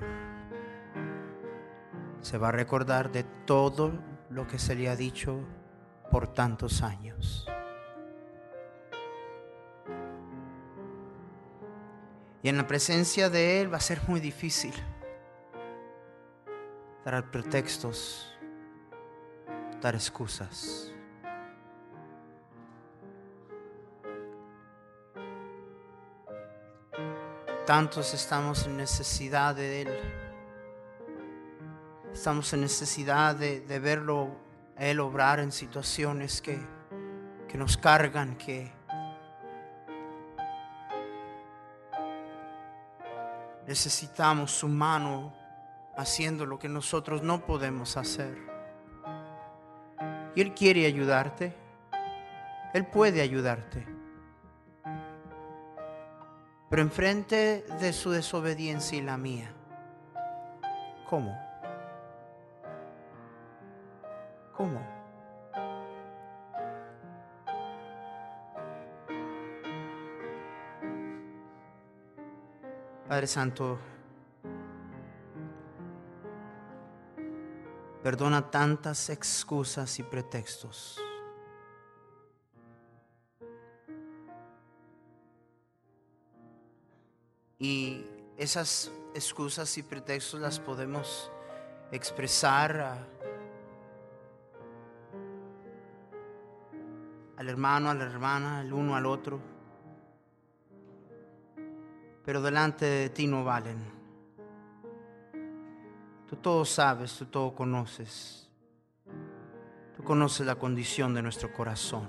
se 2.22 2.38
va 2.38 2.50
a 2.50 2.52
recordar 2.52 3.12
de 3.12 3.24
todo 3.24 3.92
lo 4.30 4.46
que 4.46 4.60
se 4.60 4.76
le 4.76 4.88
ha 4.88 4.96
dicho 4.96 5.40
por 6.10 6.28
tantos 6.34 6.82
años. 6.82 7.48
Y 12.44 12.50
en 12.50 12.58
la 12.58 12.68
presencia 12.68 13.30
de 13.30 13.62
Él 13.62 13.74
va 13.74 13.78
a 13.78 13.82
ser 13.82 14.00
muy 14.08 14.20
difícil 14.20 14.74
dar 17.04 17.32
pretextos, 17.32 18.38
dar 19.82 19.96
excusas. 19.96 20.92
Tantos 27.66 28.14
estamos 28.14 28.66
en 28.66 28.78
necesidad 28.78 29.56
de 29.56 29.82
Él. 29.82 29.90
Estamos 32.14 32.54
en 32.54 32.62
necesidad 32.62 33.36
de, 33.36 33.80
verlo, 33.80 34.30
Él 34.80 35.00
obrar 35.00 35.40
en 35.40 35.52
situaciones 35.52 36.42
que, 36.42 36.60
que 37.48 37.58
nos 37.58 37.78
cargan, 37.78 38.36
que 38.36 38.72
necesitamos 43.68 44.52
su 44.52 44.68
mano 44.68 45.34
haciendo 45.98 46.46
lo 46.46 46.60
que 46.60 46.70
nosotros 46.70 47.24
no 47.24 47.46
podemos 47.46 47.98
hacer. 47.98 48.38
Y 50.36 50.42
Él 50.42 50.54
quiere 50.54 50.86
ayudarte. 50.86 51.56
Él 52.74 52.86
puede 52.86 53.22
ayudarte. 53.22 53.88
Pero 56.70 56.82
enfrente 56.82 57.66
de 57.80 57.94
su 57.94 58.12
desobediencia 58.12 58.98
y 58.98 59.02
la 59.02 59.18
mía, 59.18 59.52
¿cómo? 61.10 61.47
¿Cómo? 64.58 64.82
Padre 73.08 73.28
Santo, 73.28 73.78
perdona 78.02 78.50
tantas 78.50 79.12
excusas 79.12 80.00
y 80.00 80.04
pretextos. 80.04 81.00
Y 87.60 88.04
esas 88.38 88.92
excusas 89.14 89.78
y 89.78 89.84
pretextos 89.84 90.42
las 90.42 90.60
podemos 90.60 91.32
expresar 91.92 93.17
al 97.38 97.50
hermano, 97.50 97.90
a 97.90 97.94
la 97.94 98.06
hermana, 98.06 98.62
el 98.62 98.74
uno 98.74 98.96
al 98.96 99.06
otro. 99.06 99.40
Pero 102.26 102.42
delante 102.42 102.86
de 102.86 103.10
ti 103.10 103.28
no 103.28 103.44
valen. 103.44 103.78
Tú 106.28 106.36
todo 106.36 106.66
sabes, 106.66 107.16
tú 107.16 107.26
todo 107.28 107.56
conoces. 107.56 108.50
Tú 109.96 110.04
conoces 110.04 110.46
la 110.46 110.56
condición 110.56 111.14
de 111.14 111.22
nuestro 111.22 111.54
corazón. 111.54 112.08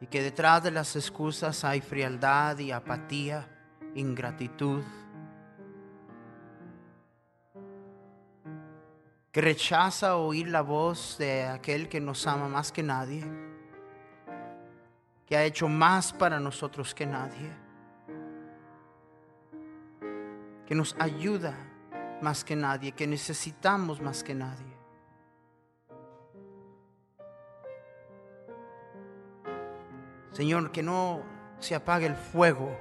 Y 0.00 0.06
que 0.06 0.22
detrás 0.22 0.62
de 0.62 0.70
las 0.70 0.94
excusas 0.94 1.64
hay 1.64 1.80
frialdad 1.80 2.58
y 2.58 2.70
apatía, 2.70 3.48
ingratitud. 3.94 4.82
Que 9.32 9.40
rechaza 9.40 10.16
oír 10.16 10.48
la 10.48 10.60
voz 10.60 11.16
de 11.18 11.44
aquel 11.44 11.88
que 11.88 12.00
nos 12.00 12.26
ama 12.26 12.48
más 12.48 12.72
que 12.72 12.82
nadie, 12.82 13.24
que 15.26 15.36
ha 15.36 15.44
hecho 15.44 15.68
más 15.68 16.12
para 16.12 16.40
nosotros 16.40 16.94
que 16.94 17.06
nadie, 17.06 17.52
que 20.66 20.74
nos 20.74 20.96
ayuda 20.98 21.54
más 22.20 22.44
que 22.44 22.56
nadie, 22.56 22.92
que 22.92 23.06
necesitamos 23.06 24.00
más 24.00 24.24
que 24.24 24.34
nadie. 24.34 24.80
Señor, 30.32 30.72
que 30.72 30.82
no 30.82 31.22
se 31.60 31.74
apague 31.74 32.06
el 32.06 32.16
fuego 32.16 32.76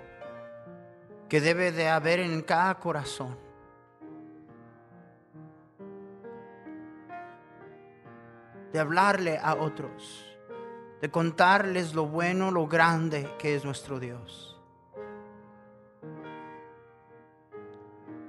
que 1.28 1.42
debe 1.42 1.72
de 1.72 1.90
haber 1.90 2.20
en 2.20 2.42
cada 2.42 2.80
corazón 2.80 3.49
de 8.72 8.80
hablarle 8.80 9.38
a 9.38 9.56
otros, 9.56 10.26
de 11.02 11.10
contarles 11.10 11.94
lo 11.94 12.06
bueno, 12.06 12.52
lo 12.52 12.68
grande 12.68 13.34
que 13.38 13.56
es 13.56 13.66
nuestro 13.66 14.00
Dios. 14.00 14.58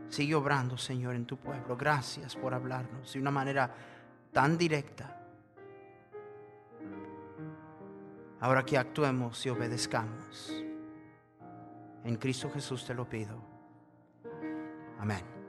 Sigue 0.08 0.34
obrando, 0.34 0.76
Señor, 0.76 1.14
en 1.14 1.24
tu 1.24 1.36
pueblo. 1.36 1.76
Gracias 1.76 2.34
por 2.34 2.52
hablarnos 2.52 3.12
de 3.12 3.20
una 3.20 3.30
manera 3.30 3.72
tan 4.32 4.58
directa. 4.58 5.16
Ahora 8.40 8.64
que 8.64 8.76
actuemos 8.76 9.44
y 9.46 9.50
obedezcamos. 9.50 10.64
En 12.02 12.16
Cristo 12.16 12.50
Jesús 12.50 12.84
te 12.86 12.94
lo 12.94 13.08
pido. 13.08 13.40
Amén. 14.98 15.39